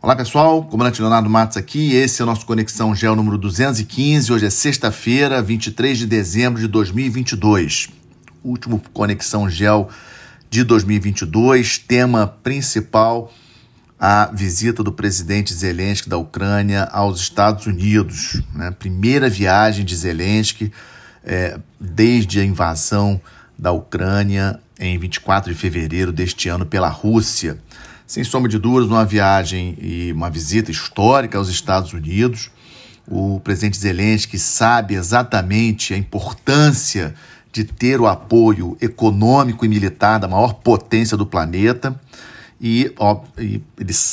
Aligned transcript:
Olá 0.00 0.14
pessoal, 0.14 0.62
comandante 0.62 1.00
Leonardo 1.00 1.28
Matos 1.28 1.56
aqui. 1.56 1.92
Esse 1.92 2.22
é 2.22 2.24
o 2.24 2.26
nosso 2.26 2.46
Conexão 2.46 2.94
Gel 2.94 3.16
número 3.16 3.36
215. 3.36 4.32
Hoje 4.32 4.46
é 4.46 4.50
sexta-feira, 4.50 5.42
23 5.42 5.98
de 5.98 6.06
dezembro 6.06 6.60
de 6.60 6.68
2022. 6.68 7.88
Último 8.44 8.80
Conexão 8.92 9.50
Gel 9.50 9.88
de 10.48 10.62
2022. 10.62 11.78
Tema 11.78 12.28
principal: 12.28 13.32
a 13.98 14.30
visita 14.32 14.84
do 14.84 14.92
presidente 14.92 15.52
Zelensky 15.52 16.08
da 16.08 16.16
Ucrânia 16.16 16.84
aos 16.92 17.20
Estados 17.20 17.66
Unidos. 17.66 18.40
Né? 18.54 18.70
Primeira 18.70 19.28
viagem 19.28 19.84
de 19.84 19.96
Zelensky 19.96 20.72
é, 21.24 21.58
desde 21.78 22.38
a 22.38 22.44
invasão 22.44 23.20
da 23.58 23.72
Ucrânia 23.72 24.60
em 24.78 24.96
24 24.96 25.52
de 25.52 25.58
fevereiro 25.58 26.12
deste 26.12 26.48
ano 26.48 26.64
pela 26.64 26.88
Rússia 26.88 27.58
sem 28.08 28.24
sombra 28.24 28.48
de 28.48 28.58
dúvidas, 28.58 28.88
uma 28.88 29.04
viagem 29.04 29.76
e 29.78 30.10
uma 30.12 30.30
visita 30.30 30.70
histórica 30.70 31.36
aos 31.36 31.50
Estados 31.50 31.92
Unidos. 31.92 32.50
O 33.06 33.38
presidente 33.40 33.76
Zelensky 33.76 34.38
sabe 34.38 34.94
exatamente 34.94 35.92
a 35.92 35.96
importância 35.98 37.14
de 37.52 37.64
ter 37.64 38.00
o 38.00 38.06
apoio 38.06 38.78
econômico 38.80 39.62
e 39.62 39.68
militar 39.68 40.18
da 40.18 40.26
maior 40.26 40.54
potência 40.54 41.18
do 41.18 41.26
planeta. 41.26 42.00
E, 42.60 42.92
ó, 42.98 43.22
e, 43.38 43.62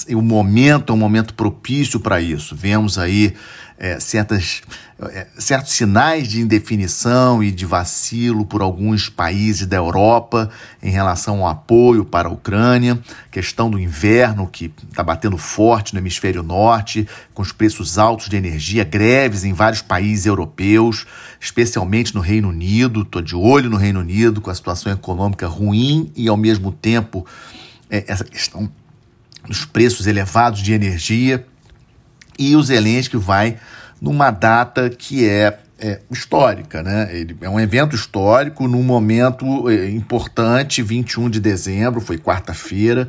e 0.07 0.15
o 0.15 0.21
momento 0.21 0.93
é 0.93 0.95
um 0.95 0.99
momento 0.99 1.33
propício 1.33 1.99
para 1.99 2.21
isso. 2.21 2.55
Vemos 2.55 2.97
aí 2.97 3.33
é, 3.77 3.99
certas, 3.99 4.61
é, 5.01 5.27
certos 5.37 5.73
sinais 5.73 6.27
de 6.27 6.39
indefinição 6.39 7.43
e 7.43 7.51
de 7.51 7.65
vacilo 7.65 8.45
por 8.45 8.61
alguns 8.61 9.09
países 9.09 9.65
da 9.65 9.77
Europa 9.77 10.49
em 10.81 10.91
relação 10.91 11.41
ao 11.41 11.47
apoio 11.47 12.05
para 12.05 12.29
a 12.29 12.31
Ucrânia, 12.31 12.99
questão 13.31 13.69
do 13.69 13.79
inverno 13.79 14.47
que 14.47 14.71
está 14.89 15.03
batendo 15.03 15.37
forte 15.37 15.93
no 15.93 15.99
hemisfério 15.99 16.41
norte, 16.41 17.07
com 17.33 17.41
os 17.41 17.51
preços 17.51 17.97
altos 17.97 18.29
de 18.29 18.37
energia, 18.37 18.83
greves 18.83 19.43
em 19.43 19.53
vários 19.53 19.81
países 19.81 20.25
europeus, 20.25 21.05
especialmente 21.39 22.13
no 22.13 22.21
Reino 22.21 22.49
Unido. 22.49 23.01
Estou 23.01 23.21
de 23.21 23.35
olho 23.35 23.69
no 23.69 23.77
Reino 23.77 23.99
Unido 23.99 24.39
com 24.39 24.49
a 24.49 24.55
situação 24.55 24.91
econômica 24.91 25.47
ruim 25.47 26.11
e 26.15 26.29
ao 26.29 26.37
mesmo 26.37 26.71
tempo 26.71 27.25
é, 27.95 28.03
essa 28.07 28.23
questão 28.23 28.69
dos 29.47 29.63
preços 29.63 30.07
elevados 30.07 30.61
de 30.61 30.73
energia 30.73 31.45
e 32.37 32.55
o 32.55 32.61
Zelensky 32.61 33.15
vai 33.15 33.57
numa 34.01 34.31
data 34.31 34.89
que 34.89 35.27
é, 35.27 35.57
é 35.79 36.01
histórica, 36.11 36.83
né? 36.83 37.09
Ele 37.15 37.37
é 37.39 37.49
um 37.49 37.59
evento 37.59 37.95
histórico 37.95 38.67
num 38.67 38.83
momento 38.83 39.69
é, 39.69 39.89
importante, 39.89 40.81
21 40.81 41.29
de 41.29 41.39
dezembro, 41.39 42.01
foi 42.01 42.17
quarta-feira, 42.17 43.07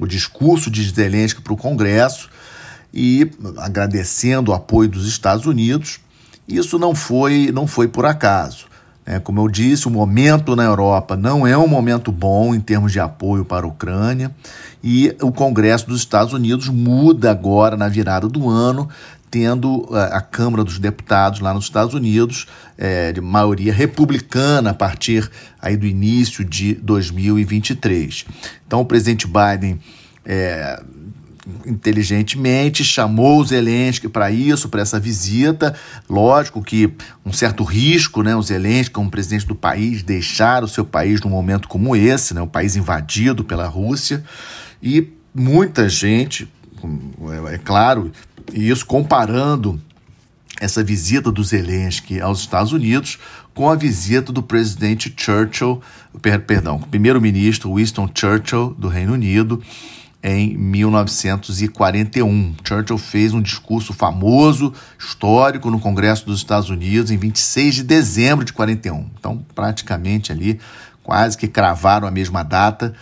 o 0.00 0.06
discurso 0.06 0.70
de 0.70 0.82
Zelensky 0.88 1.42
para 1.42 1.52
o 1.52 1.56
Congresso 1.56 2.30
e 2.94 3.30
agradecendo 3.58 4.50
o 4.50 4.54
apoio 4.54 4.88
dos 4.88 5.06
Estados 5.06 5.44
Unidos. 5.46 6.00
Isso 6.48 6.78
não 6.78 6.94
foi, 6.94 7.50
não 7.52 7.66
foi 7.66 7.88
por 7.88 8.06
acaso. 8.06 8.66
É, 9.04 9.18
como 9.18 9.40
eu 9.40 9.48
disse, 9.48 9.88
o 9.88 9.90
momento 9.90 10.54
na 10.54 10.62
Europa 10.62 11.16
não 11.16 11.44
é 11.46 11.58
um 11.58 11.66
momento 11.66 12.12
bom 12.12 12.54
em 12.54 12.60
termos 12.60 12.92
de 12.92 13.00
apoio 13.00 13.44
para 13.44 13.66
a 13.66 13.68
Ucrânia 13.68 14.30
e 14.82 15.14
o 15.20 15.32
Congresso 15.32 15.88
dos 15.88 15.98
Estados 15.98 16.32
Unidos 16.32 16.68
muda 16.68 17.30
agora 17.30 17.76
na 17.76 17.88
virada 17.88 18.28
do 18.28 18.48
ano, 18.48 18.88
tendo 19.28 19.88
a, 19.90 20.18
a 20.18 20.20
Câmara 20.20 20.62
dos 20.62 20.78
Deputados 20.78 21.40
lá 21.40 21.52
nos 21.52 21.64
Estados 21.64 21.94
Unidos 21.94 22.46
é, 22.78 23.12
de 23.12 23.20
maioria 23.20 23.72
republicana 23.72 24.70
a 24.70 24.74
partir 24.74 25.28
aí 25.60 25.76
do 25.76 25.86
início 25.86 26.44
de 26.44 26.74
2023. 26.74 28.24
Então 28.66 28.80
o 28.80 28.84
presidente 28.84 29.26
Biden 29.26 29.80
é, 30.24 30.80
inteligentemente, 31.66 32.84
chamou 32.84 33.40
o 33.40 33.44
Zelensky 33.44 34.08
para 34.08 34.30
isso, 34.30 34.68
para 34.68 34.82
essa 34.82 35.00
visita. 35.00 35.74
Lógico 36.08 36.62
que 36.62 36.92
um 37.24 37.32
certo 37.32 37.64
risco, 37.64 38.22
né, 38.22 38.34
o 38.36 38.42
Zelensky, 38.42 38.92
como 38.92 39.10
presidente 39.10 39.46
do 39.46 39.54
país, 39.54 40.02
deixar 40.02 40.62
o 40.62 40.68
seu 40.68 40.84
país 40.84 41.20
num 41.20 41.30
momento 41.30 41.68
como 41.68 41.96
esse, 41.96 42.34
né, 42.34 42.40
um 42.40 42.48
país 42.48 42.76
invadido 42.76 43.44
pela 43.44 43.66
Rússia, 43.66 44.24
e 44.82 45.08
muita 45.34 45.88
gente, 45.88 46.48
é, 47.48 47.54
é 47.54 47.58
claro, 47.58 48.12
isso 48.52 48.86
comparando 48.86 49.80
essa 50.60 50.84
visita 50.84 51.32
do 51.32 51.42
Zelensky 51.42 52.20
aos 52.20 52.40
Estados 52.40 52.72
Unidos 52.72 53.18
com 53.54 53.68
a 53.68 53.74
visita 53.74 54.32
do 54.32 54.42
presidente 54.42 55.12
Churchill, 55.16 55.82
perdão, 56.46 56.78
primeiro-ministro 56.80 57.74
Winston 57.74 58.08
Churchill 58.14 58.74
do 58.78 58.88
Reino 58.88 59.12
Unido, 59.12 59.62
em 60.22 60.56
1941. 60.56 62.54
Churchill 62.62 62.98
fez 62.98 63.34
um 63.34 63.42
discurso 63.42 63.92
famoso, 63.92 64.72
histórico, 64.98 65.70
no 65.70 65.80
Congresso 65.80 66.24
dos 66.26 66.38
Estados 66.38 66.70
Unidos 66.70 67.10
em 67.10 67.16
26 67.16 67.74
de 67.76 67.82
dezembro 67.82 68.44
de 68.44 68.52
41. 68.52 69.06
Então, 69.18 69.44
praticamente 69.54 70.30
ali, 70.30 70.60
quase 71.02 71.36
que 71.36 71.48
cravaram 71.48 72.06
a 72.06 72.10
mesma 72.10 72.42
data. 72.42 72.94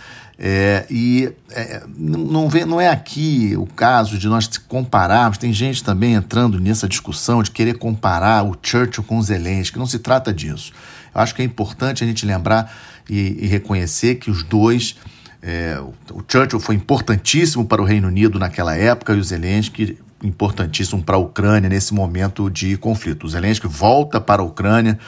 É, 0.43 0.87
e 0.89 1.31
é, 1.51 1.83
não, 1.99 2.49
não 2.49 2.81
é 2.81 2.89
aqui 2.89 3.55
o 3.59 3.67
caso 3.67 4.17
de 4.17 4.27
nós 4.27 4.49
compararmos, 4.57 5.37
tem 5.37 5.53
gente 5.53 5.85
também 5.85 6.15
entrando 6.15 6.59
nessa 6.59 6.89
discussão 6.89 7.43
de 7.43 7.51
querer 7.51 7.77
comparar 7.77 8.43
o 8.43 8.57
Churchill 8.63 9.05
com 9.05 9.19
o 9.19 9.23
Zelensky, 9.23 9.79
não 9.79 9.85
se 9.85 9.99
trata 9.99 10.33
disso. 10.33 10.73
Eu 11.15 11.21
acho 11.21 11.35
que 11.35 11.43
é 11.43 11.45
importante 11.45 12.03
a 12.03 12.07
gente 12.07 12.25
lembrar 12.25 12.73
e, 13.07 13.37
e 13.39 13.47
reconhecer 13.49 14.15
que 14.15 14.31
os 14.31 14.43
dois 14.43 14.97
é, 15.43 15.81
o 16.11 16.23
Churchill 16.27 16.61
foi 16.61 16.75
importantíssimo 16.75 17.65
para 17.65 17.81
o 17.81 17.85
Reino 17.85 18.09
Unido 18.09 18.39
naquela 18.39 18.77
época 18.77 19.15
e 19.15 19.19
o 19.19 19.25
Zelensky 19.25 19.99
importantíssimo 20.23 21.03
para 21.03 21.17
a 21.17 21.19
Ucrânia 21.19 21.69
nesse 21.69 21.95
momento 21.95 22.51
de 22.51 22.77
conflito. 22.77 23.25
O 23.25 23.29
Zelensky 23.29 23.67
volta 23.67 24.21
para 24.21 24.43
a 24.43 24.45
Ucrânia, 24.45 24.99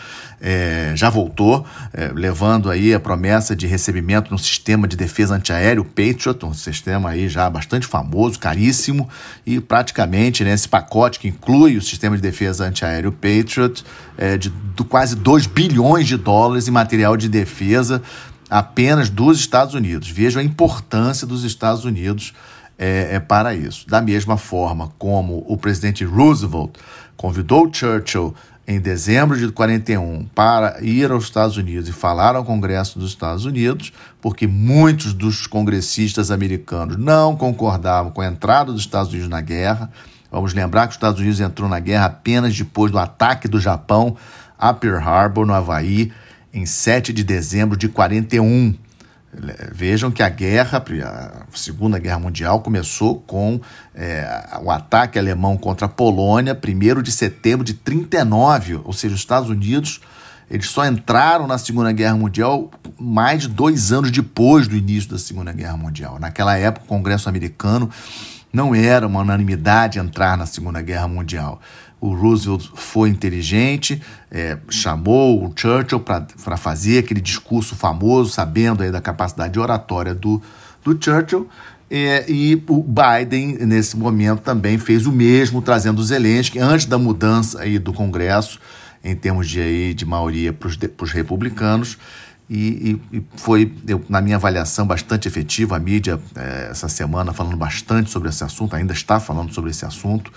é, 0.41 0.93
já 0.97 1.11
voltou, 1.11 1.65
é, 1.93 2.11
levando 2.15 2.71
aí 2.71 2.95
a 2.95 3.01
promessa 3.01 3.55
de 3.55 3.67
recebimento 3.67 4.31
no 4.31 4.39
sistema 4.39 4.89
de 4.89 4.97
defesa 4.97 5.35
antiaéreo 5.35 5.85
Patriot, 5.85 6.45
um 6.45 6.55
sistema 6.55 7.11
aí 7.11 7.29
já 7.29 7.49
bastante 7.49 7.87
famoso, 7.87 8.39
caríssimo, 8.39 9.09
e 9.47 9.61
praticamente 9.61 10.43
nesse 10.43 10.67
né, 10.67 10.71
pacote 10.71 11.19
que 11.19 11.29
inclui 11.29 11.77
o 11.77 11.83
sistema 11.83 12.17
de 12.17 12.23
defesa 12.23 12.65
antiaéreo 12.65 13.13
Patriot, 13.13 13.85
é, 14.17 14.37
de, 14.37 14.51
de 14.51 14.85
quase 14.85 15.15
2 15.15 15.47
bilhões 15.47 16.09
de 16.09 16.17
dólares 16.17 16.67
em 16.69 16.71
material 16.71 17.17
de 17.17 17.29
defesa 17.29 18.03
apenas 18.53 19.09
dos 19.09 19.39
Estados 19.39 19.75
Unidos. 19.75 20.11
Vejam 20.11 20.43
a 20.43 20.45
importância 20.45 21.27
dos 21.27 21.43
Estados 21.43 21.87
Unidos 21.87 22.35
é, 22.79 23.15
é, 23.15 23.21
para 23.21 23.55
isso. 23.55 23.89
Da 23.89 24.03
mesma 24.03 24.37
forma 24.37 24.93
como 24.99 25.43
o 25.49 25.57
presidente 25.57 26.05
Roosevelt 26.05 26.73
convidou 27.17 27.73
Churchill 27.73 28.35
em 28.69 28.79
dezembro 28.79 29.39
de 29.39 29.51
41 29.51 30.27
para 30.35 30.77
ir 30.83 31.11
aos 31.11 31.25
Estados 31.25 31.57
Unidos 31.57 31.89
e 31.89 31.93
falar 31.93 32.37
ao 32.37 32.45
Congresso 32.45 32.99
dos 32.99 33.09
Estados 33.09 33.47
Unidos, 33.47 33.91
porque 34.21 34.47
muitos 34.47 35.15
dos 35.15 35.47
congressistas 35.47 36.31
americanos 36.31 36.99
não 36.99 37.35
concordavam 37.35 38.13
com 38.13 38.21
a 38.21 38.27
entrada 38.27 38.71
dos 38.71 38.83
Estados 38.83 39.11
Unidos 39.11 39.31
na 39.31 39.41
guerra. 39.41 39.91
Vamos 40.31 40.53
lembrar 40.53 40.83
que 40.83 40.91
os 40.91 40.97
Estados 40.97 41.21
Unidos 41.21 41.41
entrou 41.41 41.71
na 41.71 41.81
guerra 41.81 42.05
apenas 42.05 42.55
depois 42.55 42.93
do 42.93 42.99
ataque 42.99 43.49
do 43.49 43.59
Japão 43.59 44.15
a 44.59 44.75
Pearl 44.75 45.03
Harbor, 45.03 45.47
no 45.47 45.55
Havaí, 45.55 46.13
em 46.53 46.67
7 46.67 47.13
de 47.13 47.25
dezembro 47.25 47.77
de 47.77 47.89
41. 47.89 48.75
Vejam 49.73 50.11
que 50.11 50.23
a 50.23 50.29
guerra, 50.29 50.85
a 51.05 51.57
Segunda 51.57 51.99
Guerra 51.99 52.19
Mundial, 52.19 52.61
começou 52.61 53.21
com 53.21 53.61
é, 53.95 54.27
o 54.63 54.71
ataque 54.71 55.19
alemão 55.19 55.57
contra 55.57 55.87
a 55.87 55.89
Polônia, 55.89 56.55
1 56.55 57.03
de 57.03 57.11
setembro 57.11 57.65
de 57.65 57.73
39, 57.73 58.81
ou 58.85 58.93
seja, 58.93 59.15
os 59.15 59.21
Estados 59.21 59.49
Unidos 59.49 60.01
eles 60.53 60.67
só 60.69 60.85
entraram 60.85 61.47
na 61.47 61.57
Segunda 61.57 61.91
Guerra 61.93 62.15
Mundial 62.15 62.71
mais 63.01 63.43
de 63.43 63.49
dois 63.49 63.91
anos 63.91 64.11
depois 64.11 64.69
do 64.69 64.77
início 64.77 65.09
da 65.09 65.19
Segunda 65.19 65.51
Guerra 65.51 65.79
Mundial. 65.79 66.19
Naquela 66.21 66.59
época, 66.59 66.85
o 66.85 66.89
Congresso 66.89 67.27
americano 67.27 67.89
não 68.53 68.75
era 68.75 69.07
uma 69.07 69.21
unanimidade 69.21 69.99
entrar 69.99 70.37
na 70.37 70.45
Segunda 70.45 70.83
Guerra 70.83 71.09
Mundial. 71.09 71.59
O 72.03 72.17
Roosevelt 72.17 72.69
foi 72.75 73.11
inteligente, 73.11 74.03
é, 74.29 74.59
chamou 74.69 75.47
o 75.47 75.53
Churchill 75.55 76.01
para 76.01 76.57
fazer 76.57 76.99
aquele 76.99 77.21
discurso 77.21 77.77
famoso, 77.77 78.33
sabendo 78.33 78.83
aí 78.83 78.91
da 78.91 79.01
capacidade 79.01 79.57
oratória 79.57 80.13
do, 80.13 80.43
do 80.83 81.01
Churchill. 81.01 81.49
É, 81.89 82.29
e 82.29 82.61
o 82.69 82.83
Biden, 82.83 83.57
nesse 83.67 83.97
momento, 83.97 84.41
também 84.41 84.79
fez 84.79 85.07
o 85.07 85.13
mesmo, 85.13 85.63
trazendo 85.63 86.01
o 86.01 86.03
Zelensky, 86.03 86.59
antes 86.59 86.87
da 86.87 86.99
mudança 86.99 87.63
aí 87.63 87.79
do 87.79 87.93
Congresso, 87.93 88.59
em 89.05 89.15
termos 89.15 89.49
de, 89.49 89.61
aí, 89.61 89.95
de 89.95 90.05
maioria 90.05 90.53
para 90.53 90.67
os 90.67 91.13
republicanos. 91.13 91.97
E, 92.51 92.99
e, 93.13 93.19
e, 93.19 93.25
foi, 93.37 93.73
eu, 93.87 94.05
na 94.09 94.21
minha 94.21 94.35
avaliação, 94.35 94.89
bastante 94.89 95.29
efetivo. 95.29 95.73
A 95.73 95.79
mídia, 95.79 96.19
é, 96.35 96.67
essa 96.69 96.89
semana, 96.89 97.33
falando 97.33 97.57
bastante 97.57 98.11
sobre 98.11 98.29
esse 98.29 98.43
assunto, 98.43 98.75
ainda 98.75 98.93
está 98.93 99.21
falando 99.21 99.55
sobre 99.55 99.71
esse 99.71 99.85
assunto 99.85 100.33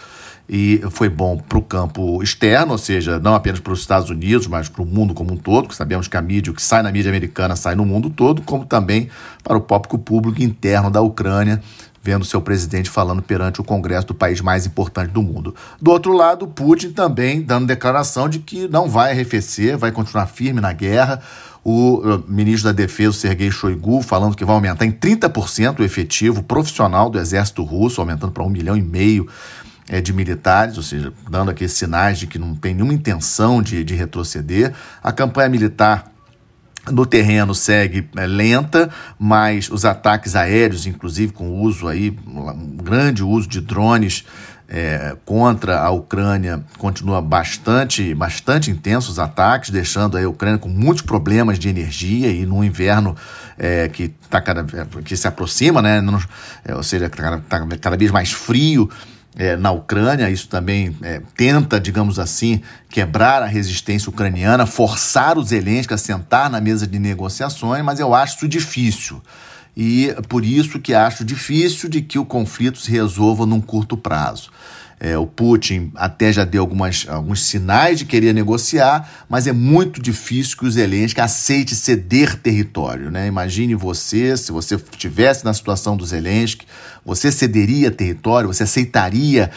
e 0.48 0.82
foi 0.92 1.10
bom 1.10 1.38
para 1.38 1.58
o 1.58 1.62
campo 1.62 2.22
externo, 2.22 2.74
ou 2.74 2.78
seja, 2.78 3.20
não 3.20 3.34
apenas 3.34 3.60
para 3.60 3.74
os 3.74 3.80
Estados 3.80 4.10
Unidos, 4.10 4.48
mas 4.48 4.70
para 4.70 4.84
o 4.84 4.86
mundo 4.86 5.14
como 5.14 5.34
um 5.34 5.38
todo, 5.38 5.68
que 5.68 5.76
sabemos 5.76 6.08
que 6.08 6.16
a 6.16 6.22
mídia, 6.22 6.52
o 6.52 6.56
que 6.56 6.62
sai 6.62 6.84
na 6.84 6.92
mídia 6.92 7.10
americana 7.10 7.56
sai 7.56 7.76
no 7.76 7.86
mundo 7.86 8.10
todo, 8.10 8.42
como 8.44 8.66
também 8.66 9.10
para 9.44 9.58
o 9.58 9.62
próprio 9.62 9.98
público 9.98 10.42
interno 10.44 10.92
da 10.92 11.02
Ucrânia, 11.02 11.62
vendo 12.06 12.24
seu 12.24 12.40
presidente 12.40 12.88
falando 12.88 13.24
perante 13.24 13.60
o 13.60 13.64
Congresso 13.64 14.06
do 14.06 14.14
país 14.14 14.40
mais 14.40 14.68
importante 14.68 15.10
do 15.10 15.24
mundo. 15.24 15.56
Do 15.82 15.90
outro 15.90 16.14
lado, 16.14 16.48
Putin 16.48 16.92
também 16.92 17.42
dando 17.42 17.66
declaração 17.66 18.30
de 18.30 18.38
que 18.38 18.68
não 18.68 18.88
vai 18.88 19.12
arrefecer, 19.12 19.76
vai 19.76 19.92
continuar 19.92 20.28
firme 20.28 20.62
na 20.62 20.72
guerra. 20.72 21.20
O 21.64 21.96
uh, 21.98 22.24
ministro 22.28 22.72
da 22.72 22.72
Defesa, 22.72 23.14
Sergei 23.14 23.50
Shoigu, 23.50 24.04
falando 24.04 24.36
que 24.36 24.46
vai 24.46 24.54
aumentar 24.54 24.86
em 24.86 24.92
30% 24.92 25.80
o 25.80 25.84
efetivo 25.84 26.44
profissional 26.44 27.10
do 27.10 27.18
exército 27.18 27.64
russo, 27.64 28.00
aumentando 28.00 28.32
para 28.32 28.44
um 28.44 28.50
milhão 28.50 28.78
e 28.78 28.84
meio 28.84 29.28
é, 29.90 30.02
de 30.02 30.14
militares, 30.14 30.78
ou 30.78 30.84
seja, 30.84 31.14
dando 31.30 31.52
aqueles 31.52 31.74
sinais 31.74 32.18
de 32.18 32.28
que 32.28 32.40
não 32.40 32.56
tem 32.56 32.74
nenhuma 32.74 32.94
intenção 32.94 33.62
de, 33.62 33.84
de 33.84 33.96
retroceder. 33.96 34.74
A 35.04 35.12
campanha 35.12 35.50
militar 35.50 36.12
no 36.92 37.06
terreno 37.06 37.54
segue 37.56 38.08
é, 38.16 38.26
lenta, 38.26 38.90
mas 39.18 39.70
os 39.70 39.86
ataques 39.86 40.36
aéreos, 40.36 40.86
inclusive 40.86 41.34
com 41.34 41.50
o 41.50 41.62
uso 41.62 41.88
aí, 41.88 42.16
um 42.28 42.78
grande 42.78 43.24
uso 43.24 43.48
de 43.48 43.62
drones 43.62 44.26
é, 44.68 45.16
contra 45.26 45.80
a 45.80 45.92
Ucrânia, 45.92 46.64
continua 46.78 47.22
bastante, 47.22 48.14
bastante 48.16 48.72
intensos 48.72 49.12
os 49.12 49.20
ataques, 49.20 49.70
deixando 49.70 50.18
a 50.18 50.28
Ucrânia 50.28 50.58
com 50.58 50.70
muitos 50.70 51.04
problemas 51.04 51.60
de 51.60 51.70
energia 51.70 52.32
e 52.32 52.46
no 52.46 52.64
inverno 52.64 53.16
é, 53.58 53.88
que, 53.88 54.10
tá 54.30 54.42
cada, 54.42 54.64
que 55.04 55.16
se 55.16 55.28
aproxima, 55.28 55.82
né? 55.82 56.04
É, 56.64 56.76
ou 56.76 56.82
seja, 56.82 57.06
está 57.06 57.42
cada, 57.48 57.78
cada 57.78 57.98
vez 57.98 58.10
mais 58.10 58.32
frio 58.32 58.90
é, 59.38 59.56
na 59.56 59.72
Ucrânia. 59.72 60.30
Isso 60.30 60.48
também 60.48 60.96
é, 61.02 61.22
tenta, 61.36 61.80
digamos 61.80 62.20
assim, 62.20 62.62
quebrar 62.90 63.44
a 63.44 63.46
resistência 63.46 64.10
ucraniana, 64.10 64.66
forçar 64.66 65.38
os 65.38 65.50
Zelensky 65.50 65.94
a 65.94 65.98
sentar 65.98 66.50
na 66.50 66.62
mesa 66.62 66.88
de 66.88 67.00
negociações, 67.00 67.84
mas 67.84 68.00
eu 68.00 68.14
acho 68.14 68.38
isso 68.38 68.48
difícil. 68.48 69.22
E 69.76 70.16
por 70.30 70.46
isso 70.46 70.80
que 70.80 70.94
acho 70.94 71.26
difícil 71.26 71.90
de 71.90 72.02
que 72.02 72.18
o 72.18 72.26
conflito 72.26 72.80
se 72.80 72.90
resolva 72.90 73.46
num 73.46 73.60
curto 73.60 73.98
prazo. 73.98 74.50
É, 74.98 75.18
o 75.18 75.28
Putin 75.28 75.92
até 75.96 76.32
já 76.32 76.46
deu 76.46 76.62
algumas, 76.62 77.06
alguns 77.10 77.46
sinais 77.46 78.00
de 78.00 78.06
querer 78.06 78.34
negociar, 78.34 79.26
mas 79.28 79.46
é 79.46 79.52
muito 79.52 80.02
difícil 80.02 80.58
que 80.58 80.66
o 80.66 80.72
Zelensky 80.72 81.20
aceite 81.20 81.76
ceder 81.76 82.40
território. 82.40 83.12
Né? 83.12 83.28
Imagine 83.28 83.76
você, 83.76 84.38
se 84.38 84.52
você 84.52 84.76
estivesse 84.76 85.44
na 85.44 85.54
situação 85.54 85.98
do 85.98 86.06
Zelensky, 86.06 86.66
você 87.06 87.32
cederia 87.32 87.92
território, 87.92 88.48
você 88.48 88.64
aceitaria 88.64 89.52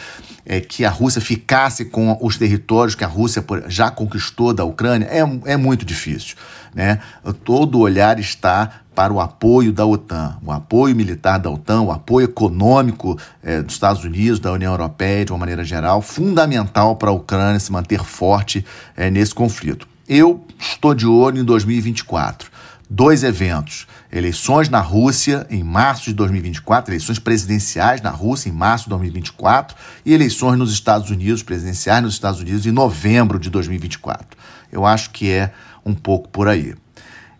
é, 0.45 0.59
que 0.59 0.83
a 0.83 0.89
Rússia 0.89 1.21
ficasse 1.21 1.85
com 1.85 2.17
os 2.21 2.37
territórios 2.37 2.93
que 2.93 3.03
a 3.03 3.07
Rússia 3.07 3.43
já 3.67 3.89
conquistou 3.89 4.53
da 4.53 4.65
Ucrânia? 4.65 5.07
É, 5.09 5.53
é 5.53 5.57
muito 5.57 5.85
difícil. 5.85 6.35
Né? 6.73 6.99
Todo 7.43 7.75
o 7.75 7.81
olhar 7.81 8.19
está 8.19 8.81
para 8.99 9.13
o 9.13 9.21
apoio 9.21 9.71
da 9.71 9.85
OTAN, 9.85 10.37
o 10.43 10.51
apoio 10.51 10.93
militar 10.93 11.39
da 11.39 11.49
OTAN, 11.49 11.83
o 11.83 11.91
apoio 11.91 12.25
econômico 12.25 13.17
é, 13.41 13.61
dos 13.61 13.75
Estados 13.75 14.03
Unidos, 14.03 14.41
da 14.41 14.51
União 14.51 14.73
Europeia, 14.73 15.23
de 15.23 15.31
uma 15.31 15.37
maneira 15.37 15.63
geral, 15.63 16.01
fundamental 16.01 16.97
para 16.97 17.09
a 17.09 17.13
Ucrânia 17.13 17.59
se 17.61 17.71
manter 17.71 18.03
forte 18.03 18.65
é, 18.97 19.09
nesse 19.09 19.33
conflito. 19.33 19.87
Eu 20.07 20.43
estou 20.59 20.93
de 20.93 21.07
olho 21.07 21.39
em 21.39 21.45
2024. 21.45 22.51
Dois 22.89 23.23
eventos: 23.23 23.87
eleições 24.11 24.67
na 24.67 24.79
Rússia 24.79 25.45
em 25.49 25.63
março 25.63 26.05
de 26.05 26.13
2024, 26.13 26.91
eleições 26.91 27.19
presidenciais 27.19 28.01
na 28.01 28.09
Rússia 28.09 28.49
em 28.49 28.51
março 28.51 28.85
de 28.85 28.89
2024 28.89 29.77
e 30.03 30.13
eleições 30.13 30.57
nos 30.57 30.73
Estados 30.73 31.11
Unidos, 31.11 31.43
presidenciais 31.43 32.01
nos 32.01 32.15
Estados 32.15 32.41
Unidos 32.41 32.65
em 32.65 32.71
novembro 32.71 33.39
de 33.39 33.49
2024. 33.49 34.37
Eu 34.71 34.85
acho 34.85 35.11
que 35.11 35.29
é 35.29 35.53
um 35.85 35.93
pouco 35.93 36.29
por 36.29 36.47
aí. 36.47 36.75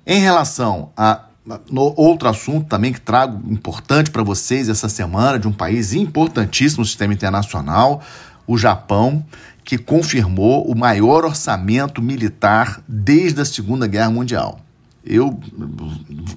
Em 0.05 0.19
relação 0.19 0.91
a 0.95 1.25
no 1.71 1.93
outro 1.97 2.29
assunto 2.29 2.67
também 2.67 2.93
que 2.93 3.01
trago 3.01 3.51
importante 3.51 4.11
para 4.11 4.21
vocês 4.21 4.69
essa 4.69 4.87
semana, 4.87 5.39
de 5.39 5.47
um 5.47 5.51
país 5.51 5.93
importantíssimo 5.93 6.81
no 6.81 6.85
sistema 6.85 7.13
internacional, 7.13 8.03
o 8.45 8.57
Japão, 8.57 9.25
que 9.63 9.77
confirmou 9.77 10.69
o 10.69 10.75
maior 10.75 11.25
orçamento 11.25 12.01
militar 12.01 12.81
desde 12.87 13.41
a 13.41 13.45
Segunda 13.45 13.87
Guerra 13.87 14.11
Mundial. 14.11 14.59
Eu 15.05 15.39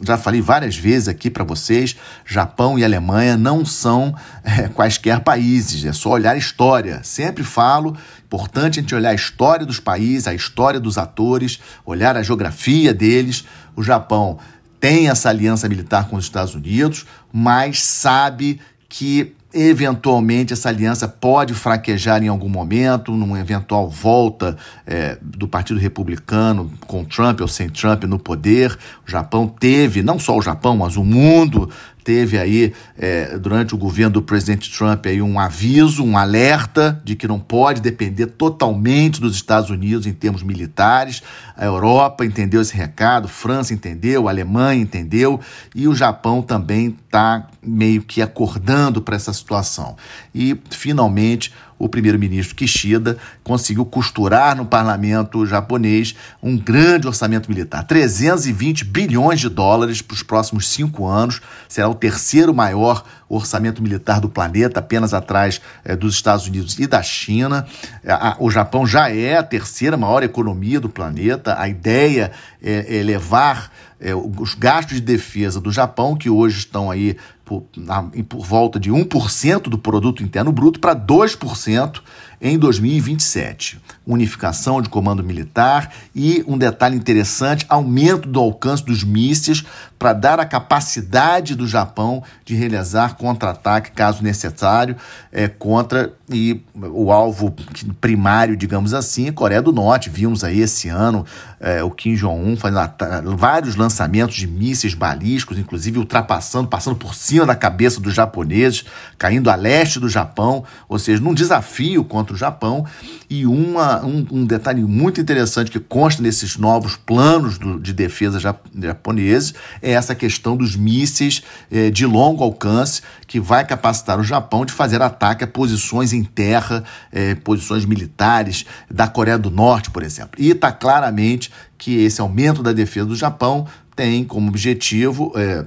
já 0.02 0.16
falei 0.16 0.40
várias 0.40 0.76
vezes 0.76 1.08
aqui 1.08 1.28
para 1.28 1.44
vocês: 1.44 1.96
Japão 2.24 2.78
e 2.78 2.84
Alemanha 2.84 3.36
não 3.36 3.64
são 3.64 4.14
é, 4.44 4.68
quaisquer 4.68 5.20
países, 5.20 5.84
é 5.84 5.92
só 5.92 6.10
olhar 6.10 6.32
a 6.32 6.38
história. 6.38 7.02
Sempre 7.02 7.42
falo, 7.42 7.96
importante 8.24 8.78
a 8.78 8.82
gente 8.82 8.94
olhar 8.94 9.10
a 9.10 9.14
história 9.14 9.66
dos 9.66 9.80
países, 9.80 10.28
a 10.28 10.34
história 10.34 10.78
dos 10.78 10.96
atores, 10.96 11.60
olhar 11.84 12.16
a 12.16 12.22
geografia 12.22 12.94
deles. 12.94 13.44
O 13.74 13.82
Japão 13.82 14.38
tem 14.78 15.08
essa 15.08 15.28
aliança 15.28 15.68
militar 15.68 16.08
com 16.08 16.16
os 16.16 16.24
Estados 16.24 16.54
Unidos, 16.54 17.04
mas 17.32 17.82
sabe 17.82 18.60
que 18.88 19.34
eventualmente 19.54 20.52
essa 20.52 20.68
aliança 20.68 21.06
pode 21.06 21.54
fraquejar 21.54 22.22
em 22.22 22.28
algum 22.28 22.48
momento, 22.48 23.12
numa 23.12 23.38
eventual 23.38 23.88
volta 23.88 24.56
é, 24.86 25.18
do 25.20 25.46
Partido 25.46 25.78
Republicano 25.78 26.72
com 26.86 27.04
Trump 27.04 27.40
ou 27.40 27.48
sem 27.48 27.68
Trump 27.68 28.04
no 28.04 28.18
poder. 28.18 28.76
O 29.06 29.10
Japão 29.10 29.46
teve, 29.46 30.02
não 30.02 30.18
só 30.18 30.36
o 30.36 30.42
Japão, 30.42 30.76
mas 30.76 30.96
o 30.96 31.04
mundo 31.04 31.68
teve 32.02 32.38
aí, 32.38 32.72
é, 32.98 33.38
durante 33.38 33.74
o 33.74 33.78
governo 33.78 34.14
do 34.14 34.22
presidente 34.22 34.70
Trump, 34.76 35.06
aí 35.06 35.22
um 35.22 35.38
aviso, 35.38 36.04
um 36.04 36.16
alerta 36.16 37.00
de 37.04 37.14
que 37.14 37.28
não 37.28 37.38
pode 37.38 37.80
depender 37.80 38.26
totalmente 38.26 39.20
dos 39.20 39.34
Estados 39.34 39.70
Unidos 39.70 40.06
em 40.06 40.12
termos 40.12 40.42
militares. 40.42 41.22
A 41.56 41.64
Europa 41.64 42.24
entendeu 42.24 42.60
esse 42.60 42.76
recado, 42.76 43.28
França 43.28 43.72
entendeu, 43.72 44.28
a 44.28 44.30
Alemanha 44.30 44.82
entendeu 44.82 45.40
e 45.74 45.86
o 45.86 45.94
Japão 45.94 46.42
também 46.42 46.96
está 47.04 47.46
meio 47.62 48.02
que 48.02 48.20
acordando 48.20 49.00
para 49.00 49.16
essa 49.16 49.32
situação. 49.32 49.96
E, 50.34 50.58
finalmente, 50.70 51.52
o 51.82 51.88
primeiro-ministro 51.88 52.54
Kishida 52.54 53.18
conseguiu 53.42 53.84
costurar 53.84 54.54
no 54.54 54.64
parlamento 54.64 55.44
japonês 55.44 56.14
um 56.40 56.56
grande 56.56 57.08
orçamento 57.08 57.50
militar, 57.50 57.82
320 57.82 58.84
bilhões 58.84 59.40
de 59.40 59.48
dólares 59.48 60.00
para 60.00 60.14
os 60.14 60.22
próximos 60.22 60.68
cinco 60.68 61.08
anos. 61.08 61.40
Será 61.68 61.88
o 61.88 61.94
terceiro 61.96 62.54
maior 62.54 63.02
orçamento 63.28 63.82
militar 63.82 64.20
do 64.20 64.28
planeta, 64.28 64.78
apenas 64.78 65.12
atrás 65.12 65.60
é, 65.84 65.96
dos 65.96 66.14
Estados 66.14 66.46
Unidos 66.46 66.78
e 66.78 66.86
da 66.86 67.02
China. 67.02 67.66
A, 68.06 68.36
o 68.38 68.48
Japão 68.48 68.86
já 68.86 69.10
é 69.10 69.36
a 69.36 69.42
terceira 69.42 69.96
maior 69.96 70.22
economia 70.22 70.78
do 70.78 70.88
planeta. 70.88 71.56
A 71.58 71.68
ideia 71.68 72.30
é, 72.62 72.98
é 72.98 73.02
levar 73.02 73.72
é, 73.98 74.14
os 74.14 74.54
gastos 74.54 74.96
de 74.96 75.00
defesa 75.00 75.60
do 75.60 75.72
Japão, 75.72 76.14
que 76.14 76.30
hoje 76.30 76.58
estão 76.58 76.90
aí 76.90 77.16
por, 77.52 77.66
na, 77.76 78.02
por 78.28 78.46
volta 78.46 78.80
de 78.80 78.90
1% 78.90 79.68
do 79.68 79.76
produto 79.76 80.22
interno 80.22 80.52
bruto, 80.52 80.80
para 80.80 80.96
2% 80.96 82.00
em 82.42 82.58
2027. 82.58 83.80
Unificação 84.04 84.82
de 84.82 84.88
comando 84.88 85.22
militar 85.22 85.94
e, 86.12 86.44
um 86.48 86.58
detalhe 86.58 86.96
interessante, 86.96 87.64
aumento 87.68 88.28
do 88.28 88.40
alcance 88.40 88.84
dos 88.84 89.04
mísseis 89.04 89.64
para 89.96 90.12
dar 90.12 90.40
a 90.40 90.44
capacidade 90.44 91.54
do 91.54 91.68
Japão 91.68 92.24
de 92.44 92.56
realizar 92.56 93.14
contra-ataque, 93.14 93.92
caso 93.92 94.24
necessário, 94.24 94.96
é, 95.30 95.46
contra 95.46 96.12
e 96.28 96.60
o 96.74 97.12
alvo 97.12 97.54
primário, 98.00 98.56
digamos 98.56 98.94
assim, 98.94 99.28
a 99.28 99.32
Coreia 99.32 99.62
do 99.62 99.70
Norte. 99.70 100.10
Vimos 100.10 100.42
aí 100.42 100.60
esse 100.60 100.88
ano 100.88 101.24
é, 101.60 101.84
o 101.84 101.90
Kim 101.90 102.14
Jong-un 102.16 102.56
fazendo 102.56 103.36
vários 103.36 103.76
lançamentos 103.76 104.34
de 104.34 104.48
mísseis 104.48 104.94
balísticos, 104.94 105.58
inclusive 105.58 105.98
ultrapassando, 105.98 106.66
passando 106.66 106.96
por 106.96 107.14
cima 107.14 107.46
da 107.46 107.54
cabeça 107.54 108.00
dos 108.00 108.14
japoneses, 108.14 108.84
caindo 109.16 109.48
a 109.50 109.54
leste 109.54 110.00
do 110.00 110.08
Japão, 110.08 110.64
ou 110.88 110.98
seja, 110.98 111.22
num 111.22 111.34
desafio 111.34 112.02
contra 112.02 112.31
o 112.34 112.36
Japão. 112.36 112.84
E 113.28 113.46
uma, 113.46 114.04
um, 114.04 114.26
um 114.30 114.44
detalhe 114.44 114.82
muito 114.82 115.20
interessante 115.20 115.70
que 115.70 115.80
consta 115.80 116.22
nesses 116.22 116.56
novos 116.56 116.96
planos 116.96 117.58
do, 117.58 117.78
de 117.78 117.92
defesa 117.92 118.38
japoneses 118.40 119.54
é 119.80 119.92
essa 119.92 120.14
questão 120.14 120.56
dos 120.56 120.76
mísseis 120.76 121.42
eh, 121.70 121.90
de 121.90 122.06
longo 122.06 122.42
alcance, 122.42 123.02
que 123.26 123.40
vai 123.40 123.64
capacitar 123.64 124.18
o 124.18 124.24
Japão 124.24 124.64
de 124.64 124.72
fazer 124.72 125.00
ataque 125.02 125.44
a 125.44 125.46
posições 125.46 126.12
em 126.12 126.22
terra, 126.22 126.84
eh, 127.12 127.34
posições 127.36 127.84
militares 127.84 128.64
da 128.90 129.06
Coreia 129.08 129.38
do 129.38 129.50
Norte, 129.50 129.90
por 129.90 130.02
exemplo. 130.02 130.32
E 130.38 130.50
está 130.50 130.72
claramente 130.72 131.50
que 131.78 132.04
esse 132.04 132.20
aumento 132.20 132.62
da 132.62 132.72
defesa 132.72 133.06
do 133.06 133.16
Japão 133.16 133.66
tem 133.94 134.24
como 134.24 134.48
objetivo 134.48 135.32
é, 135.36 135.64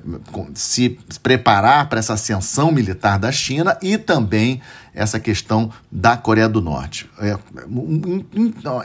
se 0.53 0.97
preparar 1.21 1.87
para 1.89 1.99
essa 1.99 2.13
ascensão 2.13 2.71
militar 2.71 3.19
da 3.19 3.31
China 3.31 3.77
e 3.81 3.97
também 3.97 4.61
essa 4.95 5.19
questão 5.19 5.69
da 5.91 6.15
Coreia 6.15 6.47
do 6.47 6.61
Norte. 6.61 7.09
É 7.19 7.37
um, 7.67 8.23